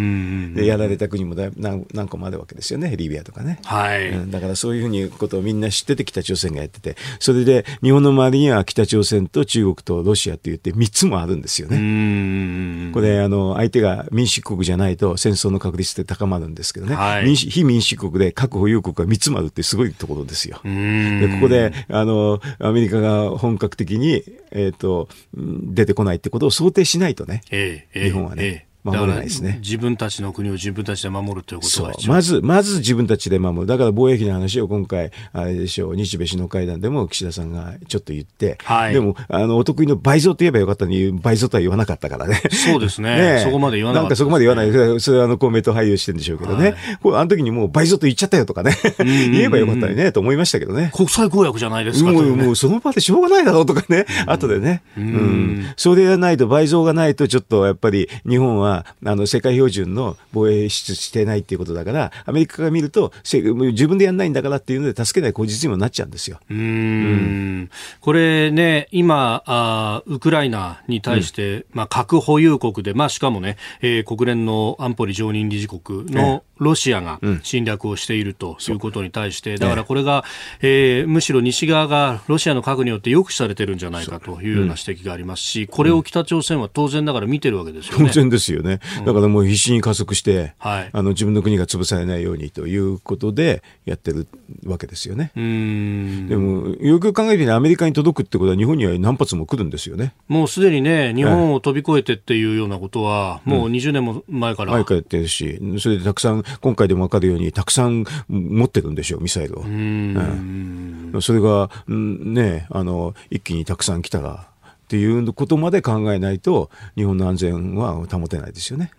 [0.55, 3.59] で、やられた国もだ何何個もあるわけですよね、リビアとかね。
[3.65, 4.31] はい、うん。
[4.31, 12.93] だからそういうふうにことをみんな知ってて北朝鮮がやってて、それで日本の周りには北朝鮮と中国とロシアって言って3つもあるんですよね。
[12.93, 16.95] これ、あの、相手が民主国じゃないと戦争の確率って高まるんですけどね。
[16.95, 20.61] はい、民主非民主国で核保有国が3つもあるってすごいところですよ。
[20.65, 28.45] で、ここで、あの、アメリカが本格的に、えっ、ー、と、出てこないってことを想定しないとね、えーえー、日本はね。
[28.45, 29.59] えー守れないですね。
[29.63, 33.67] 自分たちの国を自分たちで守るということがまず、まず自分たちで守る。
[33.67, 42.43] だから貿易の話を今回、あれでしょう、日米首脳会談でも岸田さんがちょっと言って、はい、でも、あの、お得意の倍増と言えばよかったのに、倍増とは言わなかったからね。
[42.51, 43.37] そうですね。
[43.37, 45.01] ねそこまで言わなかった、ね、なんかそこまで言わない。
[45.01, 46.73] それはあの、公明党俳優してるんでしょうけどね。
[46.73, 48.77] はい、これあの時にもう倍増と言っちゃったよとかね。
[48.99, 50.91] 言えばよかったりね、と思いましたけどね。
[50.95, 54.05] 国際公約じゃないですか、もう、もうその場でしょうがないだろうとかね。
[54.27, 54.83] 後でね。
[54.99, 55.67] うん。
[55.77, 58.74] それがないと、倍増がないと、ちょっとやっぱり日本は、
[59.05, 66.41] あの、世界標準の防衛出してないっていうことだから、アメリカが見ると、自分でやんないんだからっていうので、助けない口実にもなっちゃうんですよ。
[66.51, 66.59] うん。
[66.59, 67.71] うん。
[68.01, 80.25] これね、今あ、ウクライナに対して、うん、まあ、核保有国で、まあ、しかもね、えー、国連の安保理常任理事国のロシアが侵略をしているということに対して、だからこれが、
[80.61, 88.07] えー、むしろ西側がロシアの核によって抑止されてるんじゃないかというような指摘がありますし、これを北朝鮮は当然ながら見てるわけですよね。
[88.07, 88.81] 当然ですよね。
[89.07, 94.27] だからもう必死に加速して、はい、あの自分の国が潰されないようにということでやってる
[94.67, 95.31] わけですよね。
[95.35, 100.15] でも、よく考えてアメリカに届くってことは日本には何発も来るんですよね。
[100.29, 104.73] もうすでにね、日本を飛び越えてっていうようなことは、もう20年も前から。
[104.73, 109.63] 前からやってるし、それでたくさん今回でも分かるように、たくさん持ってるんでしょう、ミサイルを。
[109.63, 114.49] うん、それが、ね、あの、一気にたくさん来たら、
[114.85, 118.91] っていうことまで考えないと、日本の安全は保てないですよね。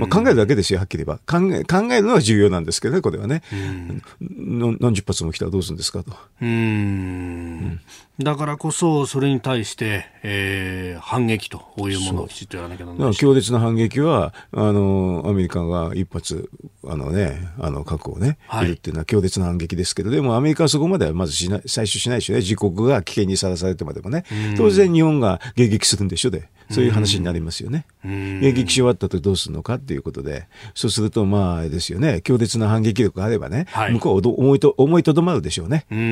[0.00, 1.40] まあ、考えるだけですよ、はっきり言えば。
[1.40, 3.42] 考え考えるのは重要なんですけどね、これはね。
[4.20, 6.12] 何十発も来たらどうするんですかと。
[6.40, 7.80] うん、
[8.20, 16.50] だからこそ、それに対して、えー、反撃というものをきちっとやらなきゃならない強烈な反撃は、あの、アメリカが一発、
[16.84, 22.40] あのね、あの、核をね、はい、いるっていうのは強烈な反撃ですけど、でもアメリカはそこまではまずしない、最初しないでしょね。
[22.40, 24.24] 自国が危険にさらされてまでもね。
[24.56, 26.48] 当然日本が迎撃するんでしょで。
[26.70, 27.86] そういう話になりますよね。
[28.04, 35.86] 迎撃し終わったとどうするのかっていうことで、そうすると、まあ、ですよね、強烈な反撃力があればね、はい、向こう思いと思いとどまるでしょうね。
[35.90, 36.02] うんう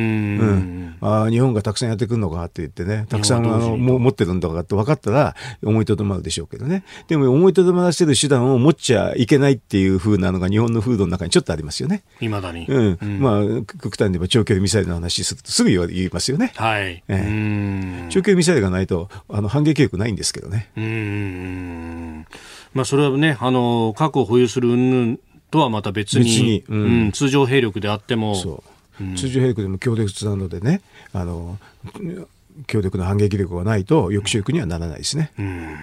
[0.45, 6.85] んああ、日本がたくさんやってくるのかって言ってね、たくさんあのも持ってるんだかって分かったら、思いとどまるでしょうけどね。
[7.09, 12.03] でも、思いとどまらせる手段を持っちゃいけないっていうふうなのが日本の風土の中にちょっとありますよね。
[12.21, 12.67] いまだに。
[12.67, 12.99] うん。
[13.01, 13.43] うん、まあ、
[13.83, 16.53] 極端に言えば長距離ミサイルの話するとすぐ言いますよね。
[16.57, 17.03] はい。
[17.09, 20.71] えー、長距離ミサイルがないと、あの、反撃力ないんですけどね。
[20.77, 22.27] うん。
[22.75, 25.19] まあ、それはね、あの、核を保有する云々
[25.51, 28.63] とはまた別に、別にうん、うん、通常兵力であっても、
[29.01, 29.05] う。
[29.05, 30.81] ん、通常兵力でも強力なのでね、
[31.13, 31.59] あの、
[32.67, 35.33] 強力な反撃力がないと抑止力にはならないですね。
[35.39, 35.77] うん。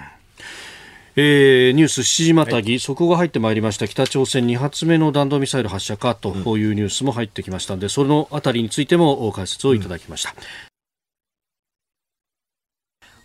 [1.15, 3.87] えー、ニュース7時またぎ、はい、速報が入ってまいりました。
[3.87, 10.35] 北朝鮮2発目の弾道ミサイル発射かというニュースも入ってきましたので、そのあたりについても解説をいただきました、うん、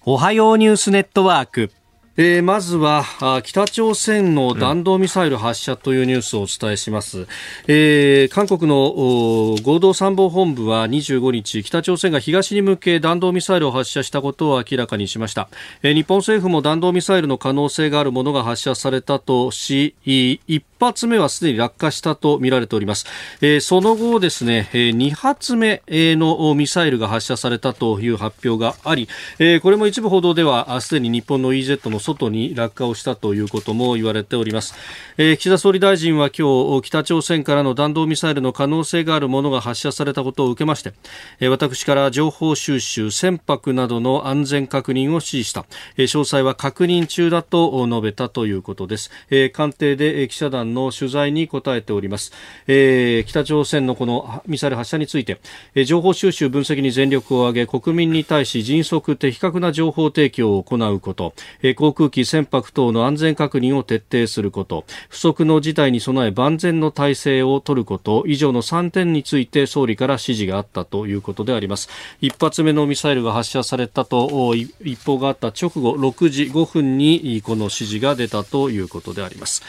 [0.04, 1.72] おはようニュースネットワーク。
[2.20, 3.04] えー、まずは
[3.44, 7.28] 北朝鮮の弾道ミサイル発射というニュースをお伝えします、
[7.68, 15.48] えー、韓国の合同参謀本部は25日北朝鮮が東に向け弾道ミサイルを発射したことを明らかにしました、
[15.84, 23.06] えー、日本政府も弾道ミサイルの可能性があるものが発射されたとし一発目はすでに落下したとみられております、
[23.40, 34.74] えー、その後ですね、え、2発目のミサイルが発射されたという発表があり、えー、これも一部報道ではすでに日本の EZ の外に落下をしたということも言われております、
[35.18, 40.94] えー、岸田総理大臣は今日北朝鮮からの弾道ミサイルの可能性があるものが発射されたことを受けまして、
[41.40, 45.66] えー、私から情報収集船舶などの安全確認を指示した、
[45.96, 52.32] えー、詳細は確認中だと述べたということです、えー、官邸で記者団の取材に答えております、
[52.66, 55.40] えー、北朝鮮のこのミサイル発射について、
[55.74, 64.84] えー、情報収集分析に全力を挙げ国民に対し迅速的確な情報提供を行うこと、えー、航空機船舶等の安全確認を徹底すること。
[65.08, 68.22] 不測の事態に備え万全の体制を取ること。
[68.26, 71.88] 以上の3点について総理から指示があったということであります。
[72.20, 79.62] 一発目のミサイルが発射されたと一報があった直後6時5分にこの指示が出たということであります、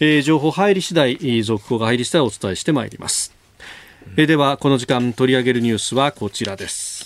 [0.00, 3.34] えー、情報入り次第続報が入り次第お伝えしてまいります。
[4.16, 6.97] えではこの時間取り上げるニュースはこちらです。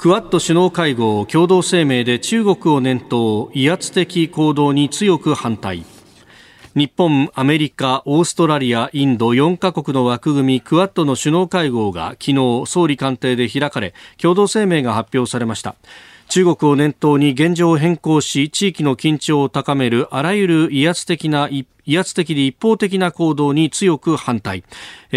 [0.00, 5.84] クアッド首脳会合共同声明で中国を念頭威圧的行動に強く反対。
[6.74, 15.74] 日本、アメリカ、オーストラリア、インド4カ国の枠組みクアッドの首脳会合が昨日総理官邸で開かれ共同声明が発表されました。
[16.30, 21.66] 中国を念頭に現状を変更し地域の緊張を高めるあらゆる威圧的な威
[21.98, 24.62] 圧的で一方的な行動に強く反対。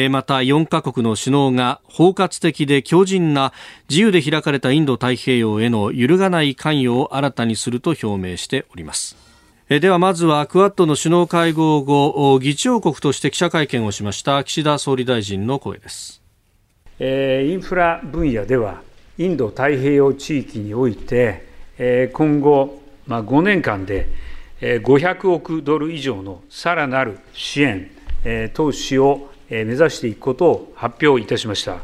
[0.09, 3.53] また4カ国の首脳が包括的で強靭な
[3.89, 9.15] 自由で開かれたインド太平洋への揺るがない関与を新たにすると表明しております。
[9.69, 16.21] ではまずはクアッドの首脳会合後議長国として記者会見をしました岸田総理大臣の声です、
[16.99, 18.81] えインフラ分野では
[19.17, 21.43] インド太平洋地域において、
[22.13, 24.09] 今後5年間で
[24.59, 27.91] 500億ドル以上のさらなる支援、
[28.53, 31.77] 投資を目指していくことを発表いたしました。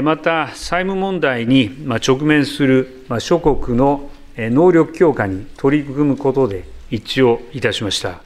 [0.00, 4.08] また、債務問題に直面する諸国の
[4.38, 8.22] 能力強化に取り組むことで一致をいたしました。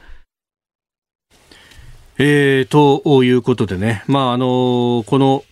[2.21, 5.43] えー、ということでね、まああのこの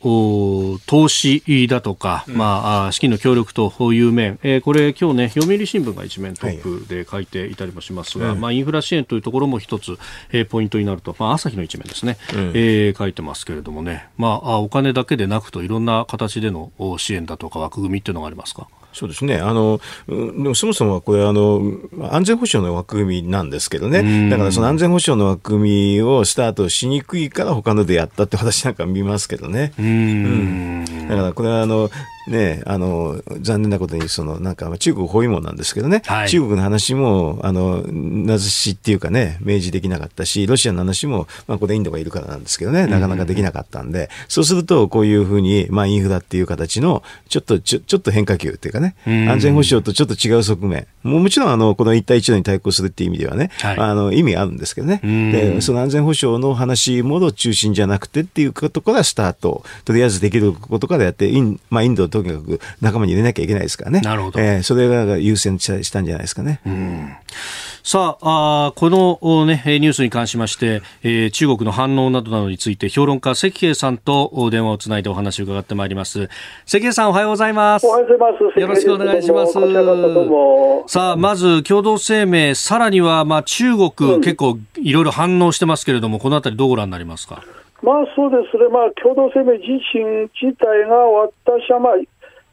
[0.85, 9.97] 投資だとか、うん、まあ、資金の協力という面、えー、これ、今日ね、読売新聞が一面トップで書いていたりもしますが、はい、まあ、インフラ支援というところも一つ、
[10.33, 18.67] えー、ポイントになると、まあ、朝日の一面ですね、うん、えー、書いてますけれどもね、まあ、お金だけでなくと、いろんな形での支援だとか、枠組みっていうのがありますか？
[18.97, 19.37] そうですね。
[19.37, 19.79] あの、
[20.55, 21.61] そもそもこれ、あの、
[22.11, 24.29] 安全保障の枠組みなんですけどね。
[24.31, 29.73] だからその安全保障の枠組みをスタートしにくいから他のでやったって私なんか見ますけどね。
[29.77, 30.85] うん。
[31.07, 31.91] だからこれはあの、
[32.27, 50.87] ね、あの残念なことにそのなんか中国包囲網なんですけどね、はい、中国の話もあのなずしっていうかね明示できなかったしロシアの話も、まあ、これインドがいるからなんですけどねなかなかできなかったんで、うん、そうするとこういうふうに、まあ、インフラっていう形のちょっとちょちょっと変化球っていうかね、うん、安全保障とちょっと違う側面。
[51.03, 59.63] ももちろんあのこの一帯一路に対抗するっていう意味ではね、はい、あの意味あるんですけどね、うん、でその安全保障の話もの中心じゃなくてっていうことからスタート。
[59.85, 64.01] とりあえずできることからやってイン,、まあ、インドとにかく仲間に入れなきゃいけないですからね。
[64.01, 64.39] なるほど。
[64.39, 66.59] えー、それが優先したんじゃないですかね。
[66.65, 67.13] うん。
[67.83, 76.27] さああ、この、ね、ニュースに関しまして、えー、中国の反応などなどについて評論家関平さんと電話をつないでお話を伺ってまいります。
[76.65, 77.85] 関平さんおはようございます。
[77.85, 78.59] おはようございます。
[78.59, 79.53] よろしくお願いします。
[80.91, 87.41] さあまず共同声明さらにはまあ中国、うん、結構いろいろ反応してますけれどもこのあたりどうご覧になりますか？
[87.81, 91.93] まあそうですね、まあ、共同声明自身自体が私はまあ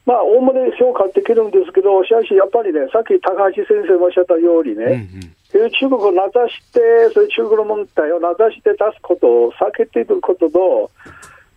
[0.06, 5.08] まあ、おおむね評価できるんですけど、しかしやっぱりね、さっき高橋先生もおっしゃったようにね、
[5.54, 6.80] うんうん、中国を名指して、
[7.14, 10.90] そういう中国の問題を名指して出すことを避けていることと、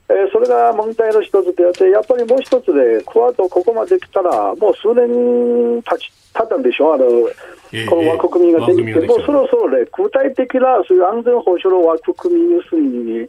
[0.07, 7.03] えー、それが問題の一つであって、やっぱりもう一つで、クワッドここまで来たら、もう数年経ち経ったんでしょ、あの、
[7.73, 13.27] えー、この枠組みができて、えー、もうそろそろね、具体的なそういう安全保障の枠組み要するに、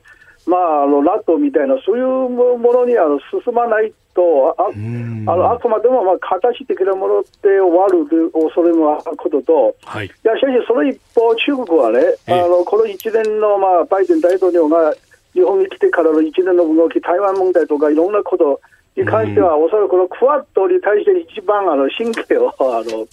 [0.49, 14.93] まあ、あの、ラットみたいな、そういうものにあの進まないと、ああのあくまでもまあ形的なもので終わる恐れもあることと、はい、いやしかし、その一方、中国はね、あのこの一連の、まあ、バイデン大統領が
[15.35, 18.61] 日本に来てからの一連の動き、台湾問題とかいろんなこと
[18.97, 23.07] に関しては、おそらくこのクワッドに対して一番あの神経をあの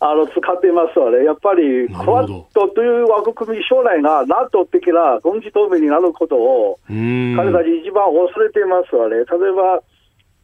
[0.00, 9.82] あの使っていますわね、やっぱりクワッドという枠組み、将来が NATO 的な軍事同盟になることを、彼たち一番恐れていますわね、例えば、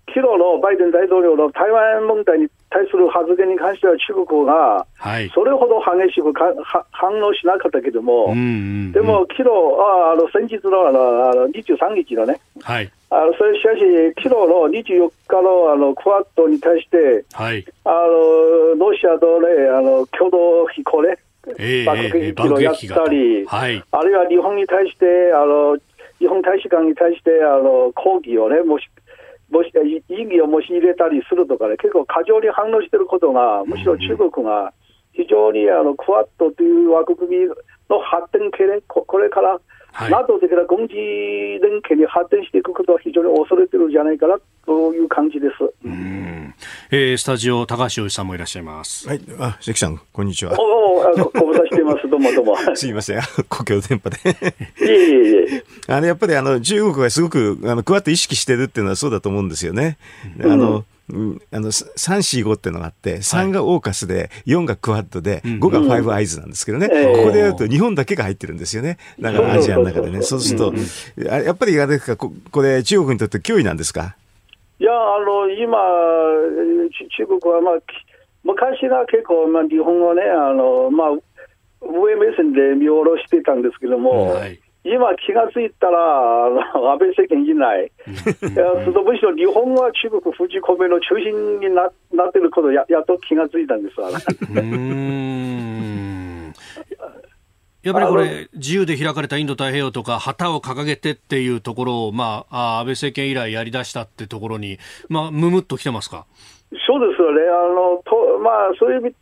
[0.09, 4.87] 昨日のバイデン大統領の台湾問題に対する発言に関しては、中国が
[5.35, 6.53] それほど激しくか、
[6.91, 8.29] 反応しなかったけども、
[8.93, 13.81] でも昨日ああの先日のあのあの23日のね、はい、あのそれしかし、
[14.23, 21.19] 昨日の24日のあのクワッドに対して、はい、あのロシアと、ね、あの共同飛行ね、
[21.59, 25.77] えー、爆撃機をやったり、はい、あるいは日本に対して、あの
[26.19, 28.89] 日本大使館に対してあの抗議をね、もし
[29.51, 29.71] もし
[30.09, 34.73] 異議を申し入れたりするとかね、結構過剰に反応していることが、むしろ中国が
[35.13, 39.61] 非常にあのクワッドという枠組みの発展系ね、これから
[39.97, 44.37] はい、NATO 的な軍事連携に発展していくことは非常に恐れてるんじゃないかな
[44.67, 45.73] という感じです。
[45.87, 46.55] うん、
[46.91, 49.09] えー、スタジオ高橋洋さんもいらっしゃいます。
[49.09, 50.55] はい、あ関さんこんにちは。
[50.61, 52.07] おお、ご無沙汰してます。
[52.11, 52.59] どうもどうも。
[52.75, 55.65] すみません、 公共電波でいえいえいえ。
[55.87, 59.97] あのやっぱりあの中国がすごくあのクワッド意識してるっていうのはそうだと思うんですよね。
[60.39, 61.13] うん、あのうん、あ
[61.61, 66.95] の3、4、5っていうのがあって、3がオーカスで、4がクワッドで、5がファイブアイズなんですけどね、こ
[67.25, 68.99] こでやると日本だけが入ってるんですよね。
[69.21, 70.23] だからアジアの中でね。
[70.23, 70.75] そうすると、
[71.17, 74.17] やっぱりあれですか、これ中国にとって脅威なんですか？
[74.81, 75.79] いや、あの、今、
[77.17, 77.75] 中国は、まあ、
[78.45, 81.09] 昔は結構、まあ、日本語ね、あの、まあ、
[81.83, 87.91] 上目線で見下ろしてたんですけども、はい今気がついたら、安倍政権以内、い
[88.57, 88.73] や
[89.03, 94.11] むしろ日本は中国封じ込めの中心にななってることや、やっと気がついたんですわ。
[97.83, 104.79] やっぱりこれ、自由で開かれたインド太平洋とか、旗を掲げてっていうところを、まあ、安倍政権以来やりだしたってところに、
[105.09, 106.27] まあ、むむっときてますか？
[106.87, 107.43] そうですよね。
[107.43, 109.15] あのとまあ、そういう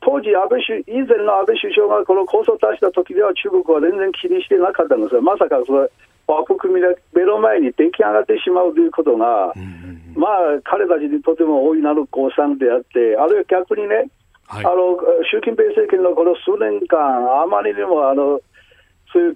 [0.00, 5.90] 当時安倍首、以前の安倍首相がこの構想を出した時では中国は全然気にしてなかったんですが、まさかそれ、
[6.26, 9.52] 枠組みで目の前に出来上がってしまうということが、
[10.16, 14.08] まあ、彼たちにとても大いなる誤算であって、あるいは逆にね、
[14.46, 14.96] はい、あの
[15.30, 18.40] 習近平政権のこの数年間、あまりにもあの
[19.12, 19.34] そういう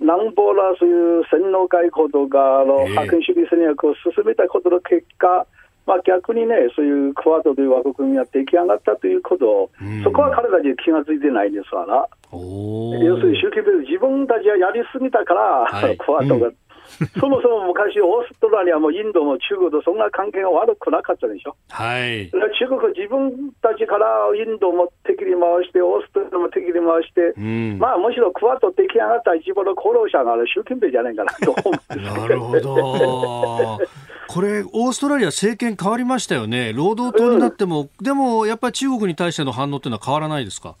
[0.00, 5.46] 南方なそういう洗脳外交とか、あの覇権主義戦略を進めたことの結果、
[5.86, 9.70] まあ、逆にね、そういうクワッドという枠組みが出来上がったということを、
[10.02, 12.06] そこは彼たち気が付いてないんですわな。
[12.32, 16.54] 要するに習近平、自分たちはやりすぎたから、はい、 クワッドが、うん、
[17.18, 21.56] そもそも昔、オーストラリアもインドも中国とそんな関係が悪くなかったでしょ。
[21.70, 33.78] はい、中国、自分たちからインドも敵に回して、オーストラリアも敵に回して、うん、まあむしろクワッド出来上がった一番の功労者が習近平じゃないかなと思うんですなるほど。
[34.26, 40.74] これ、オーストラリア、政権変わりましたよね、労働党になっても、うん、でもやっぱり中国に対しての反応っていうのは変わらないですか？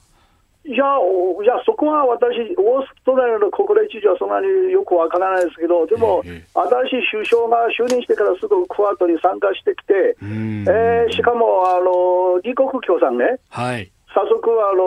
[0.64, 14.84] いや、いやそこは私、オーストラリアの国連知事はそんなによくわからないですけど、でも、新しい首相が就任してからすぐクワッドに参加してきて、えー、しかもあの李克強さんね、はい、早速あの、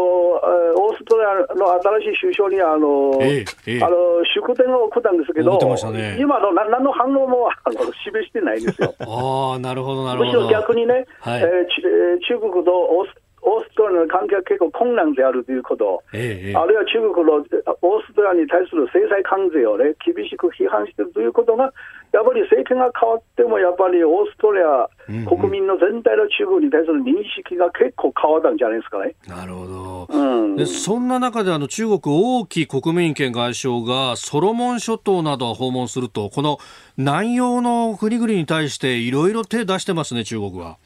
[0.81, 1.69] オーストラリアの
[2.01, 3.95] 新しい首相にあの、ええ、あの
[4.33, 5.59] 祝電を送ったんですけど、
[5.91, 8.95] ね、今の何の反応も あの示してないんですよ。
[8.97, 10.31] あなるほどなるほど。
[10.31, 21.71] むしろ逆にね、はい、えー、中国とオースオーストラリアの関係は結構困難であるということ、ええ、あるいは中国のオーストラリアに対する制裁関税を、ね、厳しく批判しているということが、
[22.11, 29.15] やっぱり政権が変わっても、やっぱりオーストラリア、国民の全体の中国に対する認識が結構変わったんじゃないですかね。
[29.27, 36.59] なるほど、うん、でそんな中であの中国、王毅国民権外相がソロモン諸島などを訪問すると、この
[36.97, 40.77] 南洋の国々に対していろいろ手出してますね、中国は。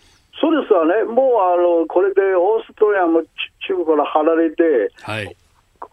[0.42, 3.22] そうですわね、もうあのこれでオーストラリアも
[3.68, 5.38] 中国から離れて、はい、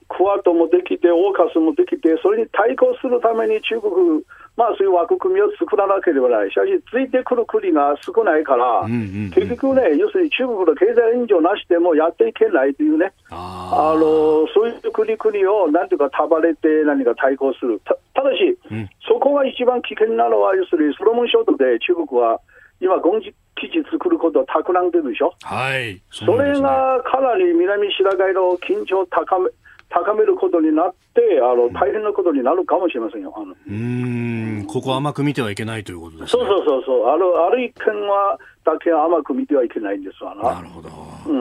[0.09, 4.24] クワッドもできて、オーカスもできて、それに対抗するために中国、
[4.57, 22.40] まあ、そういう枠組みを作らなければない、しかし、ついてくる国が少ないから、うんうんうん、結局ね、要するに中国の経済援助なしでもやっていけないというね、あのそういう国々をなんていうか束ねて何か対抗する、たただし、うん、そこが一番危険なのは、要するにソロモン諸島で中国は
[22.80, 25.34] 今、軍事基地作ることを企んでるでしょ？
[25.42, 26.00] はい。
[26.10, 29.50] そ、ね,、れがかなり南シナ海の緊張を高め、
[29.90, 33.34] 高めることになって、あの大変なことになるかもしれませんよ。
[33.36, 36.28] あのうんここ甘く見てはいけないということですね。
[36.28, 37.06] そうそうそうそう。
[37.08, 40.54] あるある一見はだけ甘く見てはいけないんですわな。
[40.54, 40.88] なるほど。
[40.88, 40.94] わ、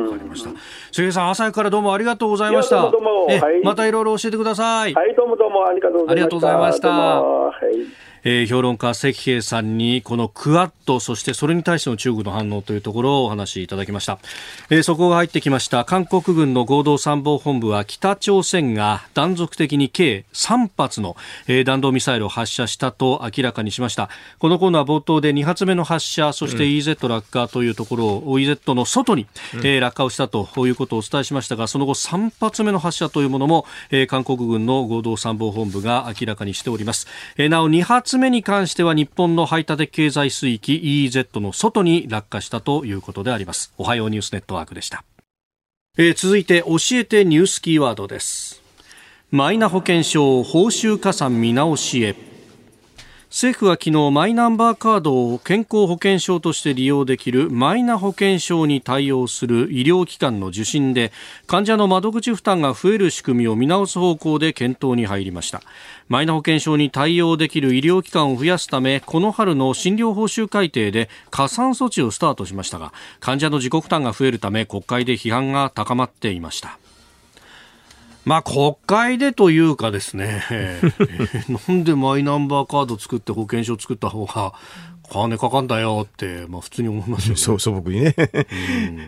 [0.10, 0.50] かりました。
[0.92, 2.90] 杉江さん、朝からどうもありがとうございました。
[2.90, 4.94] どうもどうも、はい、またいろいろ教えてください。
[4.94, 6.16] はい、どうもどうもありがとうございました。
[6.16, 6.90] ありがとうございました。
[6.90, 8.17] はい。
[8.30, 14.20] えー、評論家関平さんにこのクアッドそしてそれに対しての中国の反応というところをお話しいただきました、
[14.70, 15.86] えー、そこが入ってきました。
[15.86, 21.16] 韓国軍の合同参謀本部は北朝鮮が断続的に計3発の、
[21.48, 24.10] えー、弾道ミサイルを発射したと明らかにしました。
[24.40, 29.26] このコーナー冒頭で2発目の発射そして EZ 落下というところを、うん、EZ の外に、
[29.56, 37.08] えー、落下をしたということをお伝えしましたがその後3発目の発射というものも、えー、韓国軍の合同参謀本部が明らかにしております、
[37.38, 43.74] えー、なお2発目に関しては日本の排他的経済水域 EEZ の外に落下したということであります。
[43.78, 45.04] おはようニュースネットワークでした、
[45.98, 48.62] えー、続いて教えてニュースキーワードです。
[49.30, 52.27] マイナ保険証報酬加算見直しへ。
[53.38, 61.12] 政府は昨日マイナンバーカードを健康保険証として利用できるマイナ保険証に対応する医療機関の受診で
[61.46, 65.62] 患者の窓口負担が増える仕組みを見直す方向で検討に入りました。
[66.10, 76.80] マイナ保険証に対応できる医療機関を増やすためこの春の診療報酬改定で加算措置をスタートしましたが患者の自己負担が増えるため国会で批判が高まっていました。
[78.28, 80.44] まあ、国会でというかですね、
[81.48, 84.52] なんでマイナンバーカード作って保険証作った方が
[85.10, 87.38] 金かかんだよって、まあ普通に思いますよね。
[87.38, 88.16] そう、素朴にね。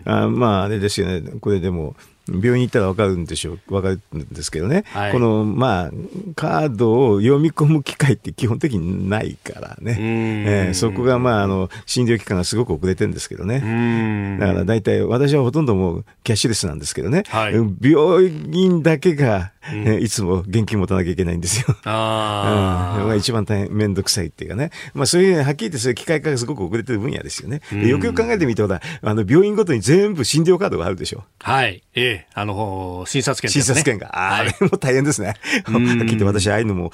[0.06, 1.20] あまあ、あれですよね。
[1.38, 1.96] これでも、
[2.30, 5.90] 病院行ったら分かるんでしょう分かるんですけどね、はい、このまあ
[6.36, 14.38] カードを読み込む機会って基本的にないからね、えー、そこがまああの診療期間がすごく遅れてるんですけどね。
[14.38, 21.76] だから大体私はほとんどもうキャッシュレスなんですけどね、はい、病院だけが、うん、いつも現金持たなきゃいけないんですよ。
[21.84, 27.60] あうん、一番大変面倒くさいっていうかね、まあ、そういうはっきり言ってそういう機械化がすごく遅れてる分野ですよね。
[27.72, 31.24] よくよく考えてみてほらあの病院ごとに全部診療カードがあるでしょ。
[31.40, 34.36] はい、ええあの、診察券、ね、診察券が。
[34.36, 35.28] あれも大変ですね。
[35.28, 36.92] はっきり言って私、ああいうのも、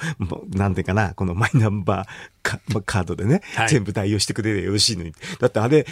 [0.51, 2.07] なんていうかな、このマイナンバー
[2.47, 5.13] カ カードでね、はい、全部代用してくれればよろしいのに。
[5.39, 5.85] だってあれ、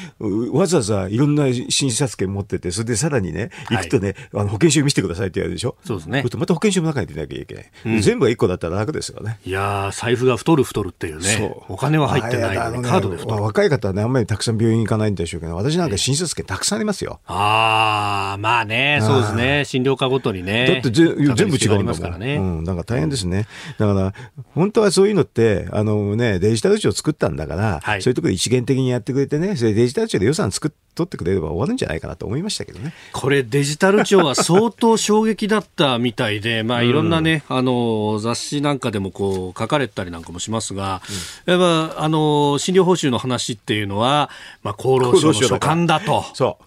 [0.53, 5.75] わざわざいろんな診察券持ってて、それでさらにね、行くとね、はい、あの保険証見せてくださいって言われるでしょ？
[5.85, 6.23] そうですね。
[6.23, 7.65] また保険証も中に出なきゃいけない。
[7.85, 9.39] うん、全部が1個だったら楽ですよね。
[9.45, 11.55] いや財布が太る太るっていうね。
[11.67, 13.43] お金は入ってないね、カードで太る。
[13.43, 17.19] 若い方はね、あんまりたくさん病院行かないんでしょうけど、私なんか診察券たくさんありますよ。
[17.27, 19.63] ああ、まあね、そうですね。
[19.65, 20.67] 診療科ごとにね。
[20.67, 22.19] だって全部違うんだもん。
[22.19, 23.47] ね、うん、なんか大変ですね。
[23.77, 24.13] だから、
[24.53, 32.93] 本当はそういうのって、あのね、デジタル庁作ったんだから、はい、そういうところで一元的にやってくれてね、それデジタル庁で予算作っ取ってくれれば終わるんじゃないかなと思いましたけどね。
[33.11, 41.01] これデジタル庁は相当衝撃だったみたいで、まあいろんなね、うん、あの雑誌なんかでもこう書かれたりなんかもしますが、
[41.45, 44.29] うん、やっぱあの診療報酬の話っていうのは、
[44.63, 46.23] まあ厚労省の所管だと。
[46.33, 46.63] そう。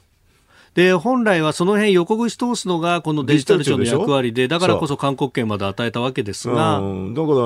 [0.78, 7.36] で本来はその辺横串通すのがこのデジタル庁の役割でだからこそ勧告権まで与えたわけですが、うん、だから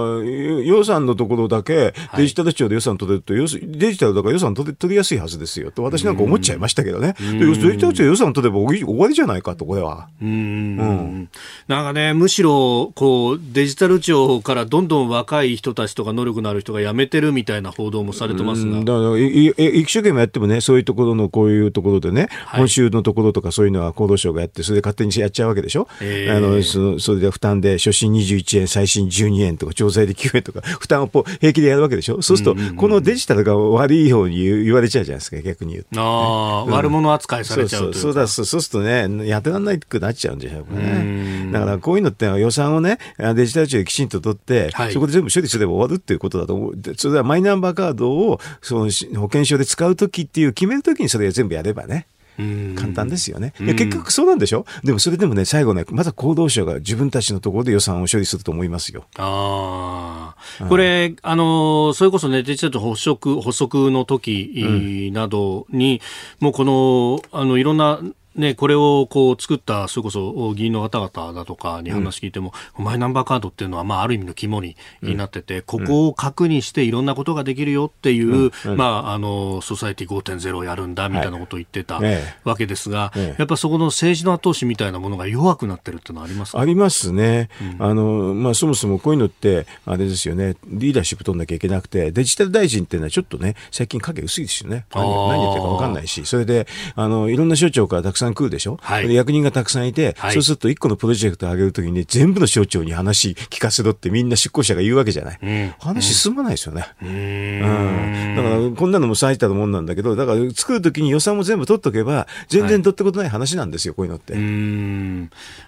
[0.63, 5.71] 予算のところだけデジタル庁で予算取れると、はい、デジタルだから予算取りやすいはずですよ。
[5.71, 10.09] と私なんか思っちゃいましたけどね、デジタル庁予算取れば終わりじゃないかとこれは。
[10.21, 10.29] うん。
[10.29, 11.29] うん。
[11.69, 19.55] なんかねむしろこうデジタル庁からどんどん若い人たちとか能力のある人が辞めてるみたいな報道もされてますが、だから一
[19.87, 25.87] 生懸命やってもねそういうところのこういうところでね、はい、今週のところとかそういうのは厚労省がやって、それで勝手にやっちゃうわけでしょ？
[26.01, 32.21] えー、あのそそれで負担で初診21円、最新12円とか、調剤で9円とか、負担を平気でやるわけでしょ？
[32.23, 41.51] そうすると、このデジタルが悪いように言われちゃうじゃないですか、逆に言うと、ね、ああ、うん、悪者扱いされちゃうそうそうだそうするとね、やってらんないくなっちゃうんでしょうね。
[41.53, 46.77] だからこういうのって予算をね、デジタル庁できちんと取って、はい、そこで全部処理すれば終わるっていうことだと思う。
[46.97, 52.07] それはマイナンバーカードをその保険証で使うときっていう決めるときにそれを全部やればね。
[52.37, 53.53] 簡単ですよね。
[53.61, 54.65] いや結局そうなんでしょ？
[54.85, 59.05] でもそれでもね、最後ね、まだ厚労省が自分たちのところで予算を処理すると思いますよ。
[59.17, 60.67] ああ。
[60.67, 66.01] これ、あの、それこそね、デジタル発足、発足の時などに、
[66.41, 68.01] うん、もうこの、あの、いろんな、
[68.35, 82.01] ね、これをこう作ったそれこそ議員の方々だとかに話聞いても、うん、マイナンバーカードっていうのは、まあ、ある意味の肝になってて、うん、ここを核にしていろんなことができるよっていう、うん、まあ、あのソサエティ5.0をやるんだみたいなことを言ってた
[82.45, 86.61] わけですが、はい、やっぱそこの政治の後押しみたいなものが弱くなってるっていうのはありますか？
[86.61, 90.57] ありますね、あのまあ、そもそもこういうのってあれですよね。
[90.67, 94.87] リーダーシップ取んなきゃいけなくてデジタル大臣っていうのはちょっとね最近影薄いですよね。
[94.95, 105.39] 何何言ってるか分かんないしそれであのいろんな省庁からたくさん来るでしょ、はい、役人がたくさんいて、はい、そうすると1個のプロジェクトを上げるときに、全部の省庁に話聞かせろってみんな執行者が言うわけじゃない。
[105.43, 106.87] うん、話進まないですよね。
[107.03, 114.35] うん、だから、こんなのも最たるもんなんだけど、だから作るときに予算も全部取っとけば、全然取ってことない話なんですよ、こういうのって。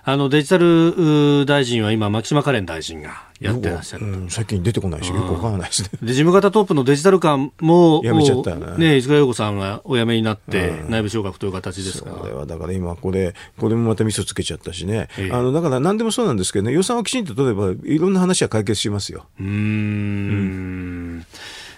[0.05, 5.91] あのデジタル大臣は今、牧島かれん大臣がやってらっしゃる、うん、最近出てこないし、よくわからないですね。
[6.01, 8.79] で、事務方トップのデジタル官も、辞めちゃったよね。
[8.79, 12.19] ね、石川陽子さんがお辞めになって、内部昇格という形ですから。
[12.19, 15.09] それはだから今、これ、これもまた味噌つけちゃったしね。
[15.19, 19.27] えー、あの、だから何でもそうなんですけどね、予算をきちんと取れば、いろんな話は解決しますよ。
[19.39, 19.47] うん。
[19.47, 21.27] うん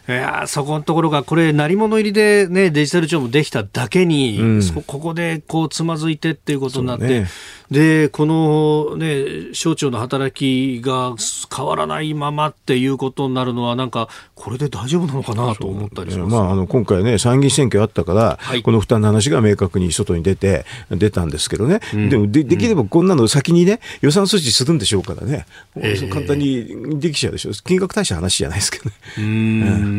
[0.08, 7.26] いやそこのところが、これ、鳴り物入りで、ね、デジタル庁もできただけに、うん、ここでこうつまずいてっていうことになって、ね、
[7.72, 11.14] でこの、ね、省庁の働きが
[11.54, 28.92] 変わらないままっていうことになるのは、なんか、これで大丈夫なのかなと思ったりします、まあ、あの今回ね、参議院選挙あったから、はい、この負担の話が明確に外に出て、出たんですけどね、うん、でもでできればこんなの先にね、予算措置するんでしょうからね、えー、簡単にできちゃうでしょ、金額大した話じゃないですけどね。
[29.18, 29.95] うん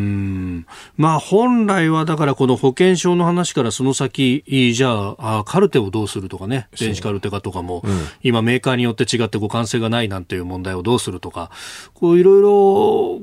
[0.96, 4.42] まあ、本来はだから、この保険証の話からその先、
[4.74, 7.58] じゃあ、カルテをどうするとかね、電子カルテ化とか。
[7.58, 11.50] かも、うん、今メーカーによって違って互換性がないなんていう問題をどうするとか、
[11.94, 12.48] こういろいろ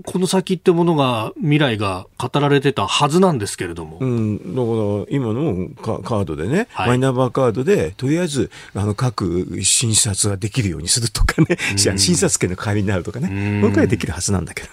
[0.06, 3.98] この先ってものが未来が語られてたはずなんですけれども。
[4.00, 5.70] うん、だから今の
[6.02, 14.70] カードでね、はい、マイナンバーカードでとりあえずあの各診察ができるようにするとかね、うん、診察券の代わりになるとかね、これくらいできるはずなんだけど。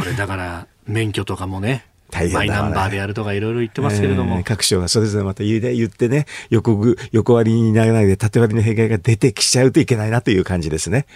[0.00, 4.38] これだから免許とかもね、大変だ、マイナンバーでやるとかいろいろ言ってますけれども。
[4.38, 11.06] えー各省がそれぞれまた言う言ってね、横ぐ、横割りにならないで縦割りの弊害が出てきちゃうといけないなという感じですね。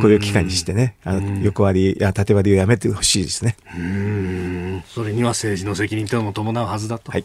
[0.00, 3.56] これを機会にしてね、あの横割りや縦割りをやめてほしいですね。
[4.88, 7.12] それには政治の責任というのも伴うはずだと。
[7.12, 7.24] はい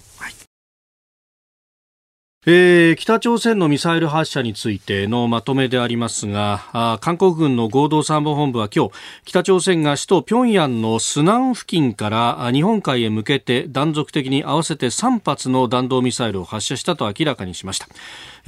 [2.47, 8.91] えー北朝鮮のミサイル発射についてのまとめでありますが韓国軍の合同参謀本部は今日
[9.25, 17.87] 北朝鮮が首都平壌のスナン付近から日本海へ向けて断続的に合わせて3発の弾道ミサイルを発射したと明らかにしました。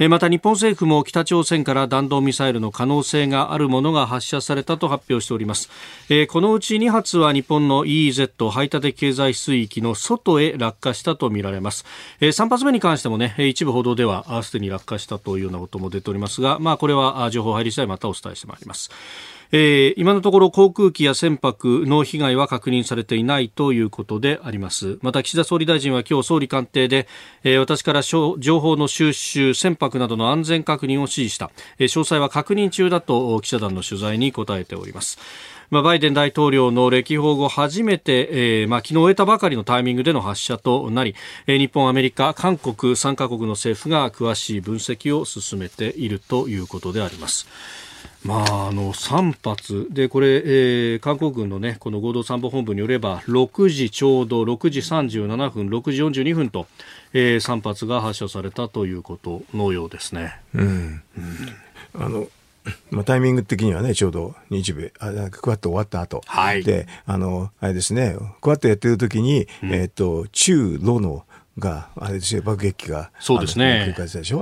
[0.06, 5.68] また日本政府も北朝鮮から弾道ミサイルの可能性があるものが発射されたと発表しております、
[6.28, 11.84] このうち2発は日本の EEZ 排他的経済水域の外へ落下したとみられます、
[12.20, 18.90] え3発目に関してもね一部報道ではすでに落下したというようなことも出ておりますがまあこれは情報入り次第またお伝えしてまいります。
[19.50, 24.98] えー今のところ航空機や船舶の被害は確認されていないということであります。
[25.00, 27.08] また岸田総理大臣は今日総理官邸で、
[27.44, 35.18] えー私から情報の収集船舶などの安全確認を指示した、えー詳細は確認中だと記者団の取材に答えております。
[35.70, 41.14] まあ、バイデン大統領の歴訪後初めて、えーまあ、昨日終えたばかりのタイミングでの発射となり、
[41.46, 47.46] えー日本、アメリカ、韓国3カ国の政府が詳しい分析を進めているということであります。
[48.24, 49.86] まあ、あの3発。
[49.90, 56.66] でこれ、えー韓国軍の、ね、この合同参謀本部によれば6時ちょうど6時37分6時42分と、
[57.12, 60.40] え3発が発射されたということのようですね。
[61.94, 62.28] あの、
[62.90, 66.62] まあ、タイミング的にはね、ちょうど日米、あなんかクワッド終わった後、はい。
[66.62, 71.24] で、あの、あれですね、クワッドやってる時に、えっ、と、中ロの
[71.58, 73.94] が、あれですよ、爆撃機が、そうですね。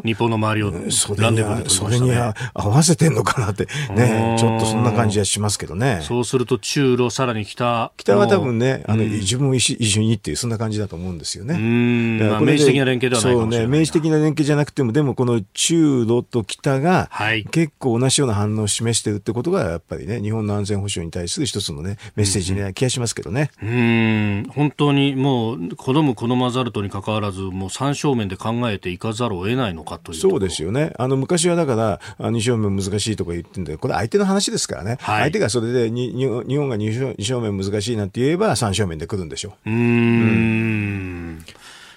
[0.05, 6.01] 日本の周りをうんそれにそれにあ合わせてんのかなって、ね、ちょっとそんな感じはしますけどね。
[6.03, 11.55] そうすると中ロさらに北北は多分ね、あの、うん自分も一緒一緒にっていう、そんな感じだと思うんですよね。
[11.55, 12.19] うーん。
[12.19, 17.45] まあ、明示的な連携ではないかもしれないそうね、明示的な連携じゃなくても、でもこの中ロと北が、はい。
[17.45, 23.51] 結構同じような反応を示してるってことが、やっぱりね、日本の安全保障に対する一つのね、メッセージになる気がしますけどね。
[23.63, 24.45] うーん。
[24.51, 30.93] 本当にもう好む好まざるとにかかわらずもう三正面で考えていかざるを得ないのかというそうですよよね。
[30.99, 34.97] あの、昔はだから、あ二正面難しいとか言ってんだけど、これ相手の話ですからね。
[35.01, 35.21] はい。
[35.21, 39.69] 相手がそれでにに日本が二正二正面難しいなんて言えば三正面で来るんでしょう。
[39.69, 41.45] ーん。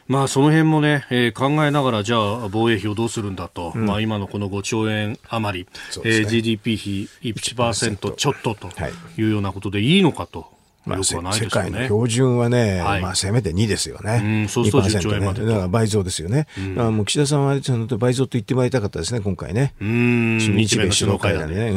[0.08, 5.68] まあその辺もね、えー考えながらじゃあ防衛費をどうするんだと、まあ今のこの5兆円余り、
[6.04, 8.92] えー GDP 比1%ちょっととはい。
[9.22, 10.48] いうようなことでいいのかと、
[10.86, 11.22] まあ、世。
[11.50, 13.02] 界の標準はね、はい。
[13.02, 14.22] まあ、せめて2ですよね。
[14.24, 15.42] うんそうすると10兆円まで。
[15.42, 15.48] 2%とね。
[15.48, 16.48] だから倍増ですよね。
[16.58, 19.74] だからもう岸田さんはちゃんと倍増と言ってもらいたかったですね、今回ね。
[19.82, 21.56] うーん日米首脳会談で。
[21.56, 21.76] ね、う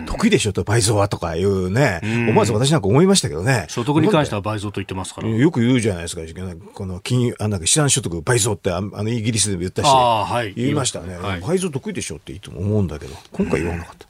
[0.00, 0.06] ん。
[0.06, 3.66] 得意でしょと倍増はとかいうね、思わず私なんか思いましたけどね。
[3.68, 5.28] 所得に関しては倍増と言ってますから。
[5.28, 6.22] よく言うじゃないですか、
[6.74, 10.52] この金融、あなんか資産所得倍増ってああのイギリスでも言ったし、はい。
[10.54, 11.40] 言いましたね、はい。
[11.40, 14.06] 倍増得意でしょっていつも思うんだけど、今回言わなかった。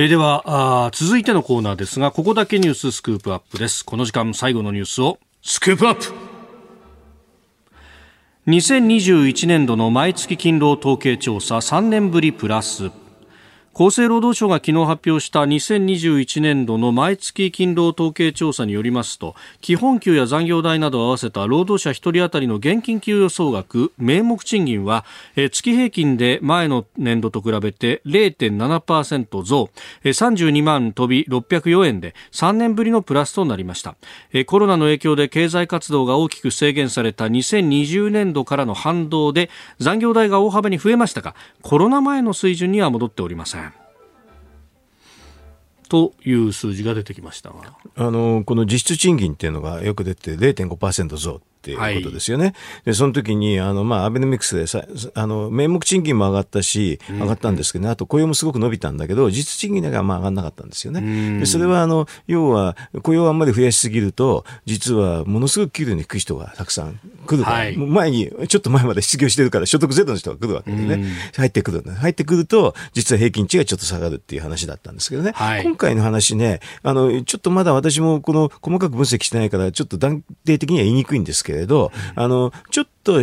[0.00, 3.84] えーではあ続いてのコーナーですがここだけニューススクープアップです。
[3.84, 6.14] この時間最後のニュースをスクープアップ。
[8.46, 12.90] 2021年度の毎月勤労統計調査3年ぶりプラス。
[13.72, 25.04] 厚生労働省が昨日発表した2021年度の毎月勤労統計調査によりますと基本給や残業代などを合わせた労働者1人当たりの現金給与総額名目賃金は
[25.36, 29.70] 月平均で前の年度と比べて0.7%増
[30.04, 33.94] 32万飛び604円で3年ぶりのプラスとなりました。
[34.46, 39.48] コロナの影響で経済活動が大きく制限された2020年度からの反動で
[39.78, 43.59] 残業代が大幅に増えましたがコロナ前の水準には戻っておりません。
[45.90, 47.56] という数字が出てきましたが。
[47.96, 51.42] あのこの実質賃金っていうのがよく出て0.5%増。
[51.60, 52.54] っていうことですよね。
[52.86, 54.82] で、その時に、あの、まあ、アベノミクスでさ、
[55.14, 61.38] あの、名目賃金も上がったし、上がったんですけどね、あと雇用もすごく伸びたんだけど、実質賃金だけはまあ上がんなかったんですよね。
[61.38, 67.76] で、それは、あの、要は、雇用をあんまり増やしすぎると、実は、ものすごく給料に低い人がたくさん来るから、はい。
[67.76, 71.04] 前に、ちょっと前まで失業してるから、所得ゼロの人が来るわけでね、
[71.36, 71.94] 入ってくるんだ。
[71.94, 75.32] 入ってくると、実は平均値がちょっと下がるっていう話だったんですけどね。
[75.34, 75.62] はい。
[75.62, 83.20] 今回の話ね、あの、ちょっとまだ私もこの細かく分析してないから、ちょっと断定的には言いにくいんですけれど、あの、ちょっと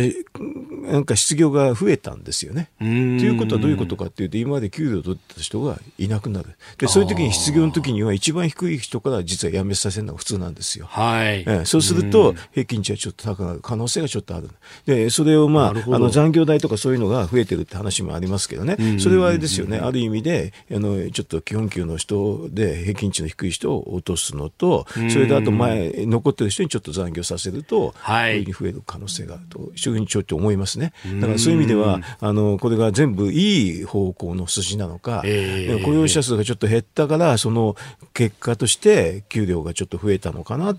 [0.90, 2.70] なんか失業が増えたんですよね。
[2.78, 6.56] ということはどういうことかっていうと今まで給料を取ってた人がいなくなる。
[6.78, 10.86] でそういう時に失業の時には一番低い人から実は辞めさせるのが普通なんですよ。
[10.86, 14.50] はい、えそうすると平均値はちょっと高くなる可能性がちょっとある。
[14.86, 18.98] でそれを、まあ、あの残業代とかそういうのが増えてるって話もありますけどね。
[18.98, 19.78] それはあれですよね。
[19.78, 30.92] ある意味であのちょっと基本給の人で平均値の低い人を落とすのとそれであと前残ってる人にちょっと残業させると、はい、こういうふうに増える可能性があるというふうにちょっと思いますね。
[31.20, 37.76] だからそういう意味では、あの、これが全部いい方向の筋なのか、えー、雇用者数がちょっと減ったから、その
[38.14, 40.76] 結果として給料がちょっと増えたのかな、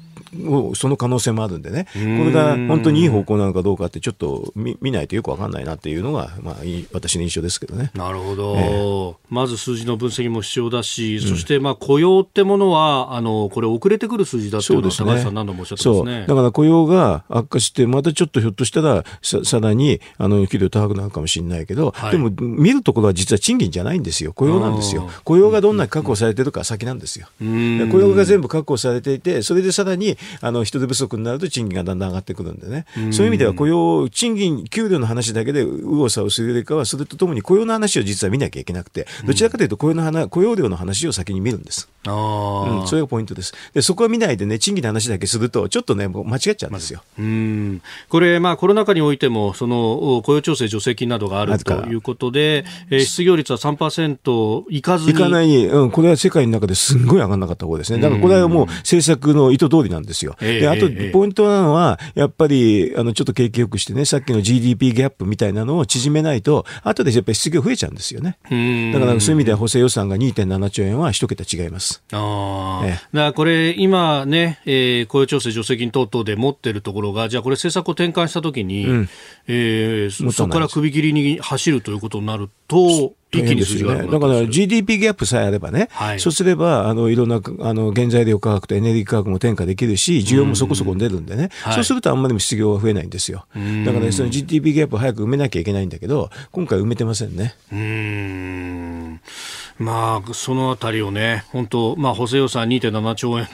[0.75, 6.55] その可能性もあるんでね、これが本当にいい方向なのかどうかってちょっと見見ないとよくわかんないなっていうのが、まあ、
[6.93, 7.91] 私の印象ですけどね。
[7.93, 8.55] なるほど。
[8.57, 16.25] えー、まず数字の分析も必要だし、そしてまあ雇用ってものは、あの、これ遅れてくる数字だっていうのは高橋さん何度もおっしゃってますね。
[16.27, 24.33] だから雇用が悪化して、またちょっとひょっとしたらさ、さらに、あの、給料高くなるかもしれないけど、はい、でも、見るところは実は賃金じゃないんですよ。
[24.33, 25.09] 雇用なんですよ。
[25.23, 27.27] 雇用がどんなに確保されてるか先なんですよ。
[27.39, 27.45] 雇
[27.99, 32.85] 用が全部確保されていて、それでさらに、あの、人手不足になると賃金がだんだん上がってくるんでね。
[33.11, 41.89] そういう意味では雇用、賃金、給料の話だけで右往左往するよりかは、それとともに雇用の話を実は見なきゃいけなくて、どちらかというと雇用の話、雇用量の話を先に見るんです。
[42.05, 42.11] あ
[42.81, 43.53] うん、それがポイントです。
[43.73, 47.03] で、そこは見ないでね、賃金の話だけすると、ちょっとね、もう間違っちゃうんですよ。
[47.17, 55.11] うんこれ、まあ、コロナ禍においても、その雇用調整助成金などがあるということで、えー、失業率は3%いかずに。
[55.11, 57.99] いかないに、うん、これは世界の中ですんごい上がらなかった方ですね。
[57.99, 60.35] だからこれはもう政策の意図通りなんですよ。
[60.39, 68.37] で、あと、ポイントなのは、やっぱり、あの、ちょっと景気よくしてね、さっきの GDP ギャップみたいなのを縮めないと、後でやっぱり失業増えちゃうんですよね。
[68.93, 72.03] だからそういう意味では補正予算が2.7兆円は一桁違います。
[72.11, 72.85] ああ。
[72.85, 79.09] ええ、だこれ、今ね、えー、雇用調整助成金等々で持ってるところが、じゃあこれ政策を転換したときに、うん、
[79.47, 93.45] えー、そこから首切りに走るということになると、一気に数字が、ね、だから GDP ギャップさえあればね、はい、そうすればあのいろんなあの原材料価格とエネルギー価格も転嫁できるし、需要もそこそこ出るんでね、うん、そうするとあんまりも失業は増えないんですよ。
[93.85, 97.55] だから、ね、その GDP ギャップを早く埋めなきゃいけないんだけど、今回埋めてませんね。
[97.71, 98.88] うん
[99.79, 103.47] まあ、そのあたりをね、本当、まあ、補正予算2.7兆円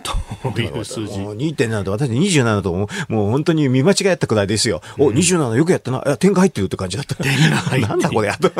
[0.54, 1.20] という数字。
[1.20, 4.82] 2.7と、私27と、もう本当に見間違えたくらいですよ。
[4.98, 6.02] うん、お、27よくやったな。
[6.04, 7.16] いや、点が入ってるって感じだった。
[7.16, 7.88] 点が入ってる。
[7.88, 8.52] なんだこれやと。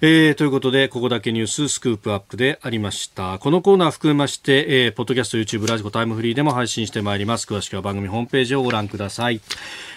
[0.00, 3.38] えー、ということで、ここだけニューススクープアップでありました。
[3.38, 7.46] このコーナー含めまして、えー、ポッドキャスト、YouTube、ラジコ、タイムフリーでも配信してまいります。
[7.46, 9.40] 詳しくは番組ホームページをご覧ください。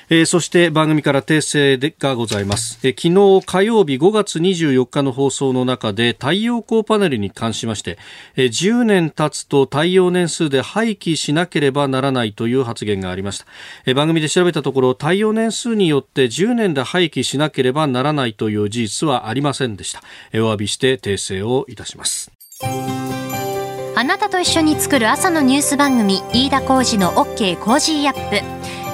[0.09, 7.97] えー、そして番組から訂正がございます、えー、昨日火曜日5月24日の放送の中で太陽光パネルに関しまして、
[8.35, 13.45] えー、10年経つと太陽年数で廃棄しなければならないという発言がありました、
[13.85, 20.01] えー、番組で調べたところ太陽年数によって10年で廃棄しなければならないという事実はありませんでした、
[20.31, 22.31] えー、お詫びして訂正をいたします。
[23.95, 28.86] あなたと一緒に作る朝のニュース番組飯田浩二の OK コージーアップ。